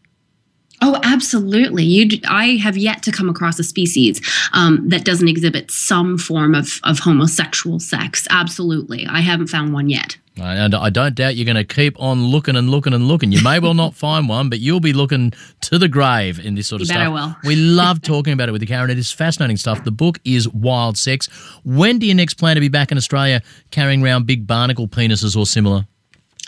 Oh, 0.86 1.00
absolutely. 1.02 1.82
You, 1.82 2.20
I 2.28 2.56
have 2.62 2.76
yet 2.76 3.02
to 3.04 3.10
come 3.10 3.30
across 3.30 3.58
a 3.58 3.64
species 3.64 4.20
um, 4.52 4.86
that 4.90 5.02
doesn't 5.02 5.28
exhibit 5.28 5.70
some 5.70 6.18
form 6.18 6.54
of, 6.54 6.78
of 6.84 6.98
homosexual 6.98 7.80
sex. 7.80 8.28
Absolutely. 8.28 9.06
I 9.06 9.22
haven't 9.22 9.46
found 9.46 9.72
one 9.72 9.88
yet. 9.88 10.18
And 10.36 10.74
I 10.74 10.90
don't 10.90 11.14
doubt 11.14 11.36
you're 11.36 11.46
going 11.46 11.56
to 11.56 11.64
keep 11.64 11.98
on 11.98 12.24
looking 12.24 12.54
and 12.54 12.68
looking 12.68 12.92
and 12.92 13.08
looking. 13.08 13.32
You 13.32 13.42
may 13.42 13.60
well 13.60 13.72
not 13.72 13.94
find 13.94 14.28
one, 14.28 14.50
but 14.50 14.58
you'll 14.58 14.78
be 14.78 14.92
looking 14.92 15.32
to 15.62 15.78
the 15.78 15.88
grave 15.88 16.44
in 16.44 16.54
this 16.54 16.66
sort 16.66 16.82
of 16.82 16.88
you 16.88 16.94
stuff. 16.94 17.14
Will. 17.14 17.34
We 17.44 17.56
love 17.56 18.02
talking 18.02 18.34
about 18.34 18.50
it 18.50 18.52
with 18.52 18.60
you, 18.60 18.68
Carin. 18.68 18.90
It 18.90 18.98
is 18.98 19.10
fascinating 19.10 19.56
stuff. 19.56 19.84
The 19.84 19.90
book 19.90 20.18
is 20.24 20.46
Wild 20.50 20.98
Sex. 20.98 21.28
When 21.64 21.98
do 21.98 22.06
you 22.06 22.14
next 22.14 22.34
plan 22.34 22.56
to 22.56 22.60
be 22.60 22.68
back 22.68 22.92
in 22.92 22.98
Australia 22.98 23.40
carrying 23.70 24.02
around 24.02 24.26
big 24.26 24.46
barnacle 24.46 24.86
penises 24.86 25.34
or 25.34 25.46
similar? 25.46 25.86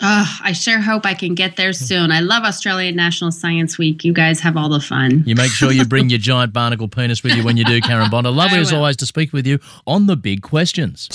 Oh, 0.01 0.39
I 0.43 0.51
sure 0.51 0.79
hope 0.79 1.05
I 1.07 1.15
can 1.15 1.33
get 1.33 1.55
there 1.55 1.73
soon. 1.73 2.11
I 2.11 2.19
love 2.19 2.43
Australian 2.43 2.95
National 2.95 3.31
Science 3.31 3.79
Week. 3.79 4.03
You 4.03 4.13
guys 4.13 4.39
have 4.41 4.55
all 4.55 4.69
the 4.69 4.79
fun. 4.79 5.23
You 5.25 5.35
make 5.35 5.51
sure 5.51 5.71
you 5.71 5.85
bring 5.85 6.09
your 6.09 6.19
giant 6.31 6.53
barnacle 6.53 6.87
penis 6.87 7.23
with 7.23 7.33
you 7.33 7.43
when 7.43 7.57
you 7.57 7.65
do, 7.65 7.81
Carin 7.81 8.09
Bondar. 8.09 8.33
Lovely 8.33 8.59
as 8.59 8.71
always 8.71 8.95
to 8.97 9.07
speak 9.07 9.33
with 9.33 9.47
you 9.47 9.59
on 9.87 10.05
the 10.05 10.15
big 10.15 10.43
questions. 10.43 11.09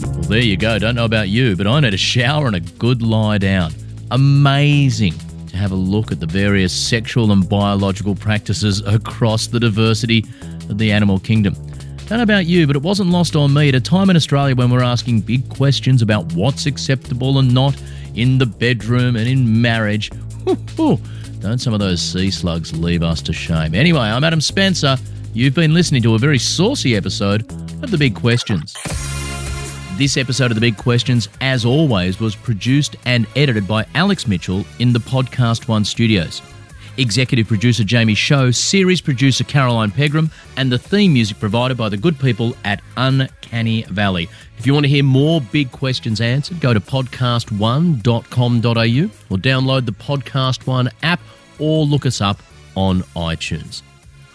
Well, 0.00 0.12
there 0.22 0.40
you 0.40 0.56
go. 0.56 0.78
Don't 0.78 0.94
know 0.94 1.04
about 1.04 1.28
you, 1.28 1.56
but 1.56 1.66
I 1.66 1.78
need 1.80 1.92
a 1.92 1.98
shower 1.98 2.46
and 2.46 2.56
a 2.56 2.60
good 2.60 3.02
lie 3.02 3.38
down. 3.38 3.74
Amazing 4.10 5.14
to 5.48 5.56
have 5.56 5.72
a 5.72 5.76
look 5.76 6.10
at 6.10 6.20
the 6.20 6.26
various 6.26 6.72
sexual 6.72 7.32
and 7.32 7.46
biological 7.46 8.14
practices 8.14 8.80
across 8.86 9.48
the 9.48 9.60
diversity 9.60 10.24
of 10.70 10.78
the 10.78 10.90
animal 10.90 11.18
kingdom. 11.18 11.54
Don't 12.06 12.18
know 12.18 12.22
about 12.22 12.46
you, 12.46 12.66
but 12.66 12.74
it 12.74 12.82
wasn't 12.82 13.10
lost 13.10 13.36
on 13.36 13.52
me 13.52 13.68
at 13.68 13.74
a 13.74 13.80
time 13.80 14.10
in 14.10 14.16
Australia 14.16 14.56
when 14.56 14.70
we're 14.70 14.82
asking 14.82 15.20
big 15.20 15.48
questions 15.48 16.02
about 16.02 16.32
what's 16.32 16.66
acceptable 16.66 17.38
and 17.38 17.52
not 17.54 17.80
in 18.14 18.38
the 18.38 18.46
bedroom 18.46 19.16
and 19.16 19.28
in 19.28 19.60
marriage. 19.60 20.10
Don't 21.40 21.58
some 21.58 21.72
of 21.72 21.80
those 21.80 22.00
sea 22.02 22.30
slugs 22.30 22.76
leave 22.76 23.02
us 23.02 23.22
to 23.22 23.32
shame? 23.32 23.74
Anyway, 23.74 24.00
I'm 24.00 24.24
Adam 24.24 24.40
Spencer. 24.40 24.96
You've 25.32 25.54
been 25.54 25.72
listening 25.72 26.02
to 26.02 26.14
a 26.14 26.18
very 26.18 26.38
saucy 26.38 26.96
episode 26.96 27.50
of 27.82 27.90
The 27.90 27.98
Big 27.98 28.14
Questions. 28.14 28.76
This 29.96 30.16
episode 30.16 30.50
of 30.50 30.54
The 30.54 30.60
Big 30.60 30.76
Questions, 30.76 31.28
as 31.40 31.64
always, 31.64 32.20
was 32.20 32.34
produced 32.34 32.96
and 33.04 33.26
edited 33.36 33.68
by 33.68 33.86
Alex 33.94 34.26
Mitchell 34.26 34.64
in 34.78 34.92
the 34.92 34.98
Podcast 34.98 35.68
One 35.68 35.84
studios. 35.84 36.42
Executive 36.96 37.46
producer 37.46 37.84
Jamie 37.84 38.14
Show, 38.14 38.50
series 38.50 39.00
producer 39.00 39.44
Caroline 39.44 39.90
Pegram, 39.90 40.30
and 40.56 40.70
the 40.70 40.78
theme 40.78 41.12
music 41.12 41.38
provided 41.38 41.76
by 41.76 41.88
the 41.88 41.96
good 41.96 42.18
people 42.18 42.56
at 42.64 42.80
Uncanny 42.96 43.82
Valley. 43.84 44.28
If 44.58 44.66
you 44.66 44.74
want 44.74 44.84
to 44.84 44.90
hear 44.90 45.04
more 45.04 45.40
big 45.40 45.70
questions 45.70 46.20
answered, 46.20 46.60
go 46.60 46.74
to 46.74 46.80
podcast1.com.au 46.80 49.34
or 49.34 49.38
download 49.38 49.86
the 49.86 49.92
Podcast 49.92 50.66
One 50.66 50.90
app 51.02 51.20
or 51.58 51.84
look 51.84 52.06
us 52.06 52.20
up 52.20 52.42
on 52.76 53.00
iTunes. 53.16 53.82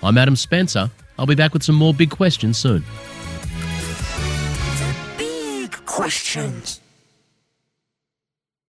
I'm 0.02 0.18
Adam 0.18 0.36
Spencer. 0.36 0.90
I'll 1.18 1.26
be 1.26 1.36
back 1.36 1.54
with 1.54 1.64
some 1.64 1.76
more 1.76 1.94
big 1.94 2.10
questions 2.10 2.58
soon 2.58 2.84
Big 5.18 5.72
questions. 5.86 6.82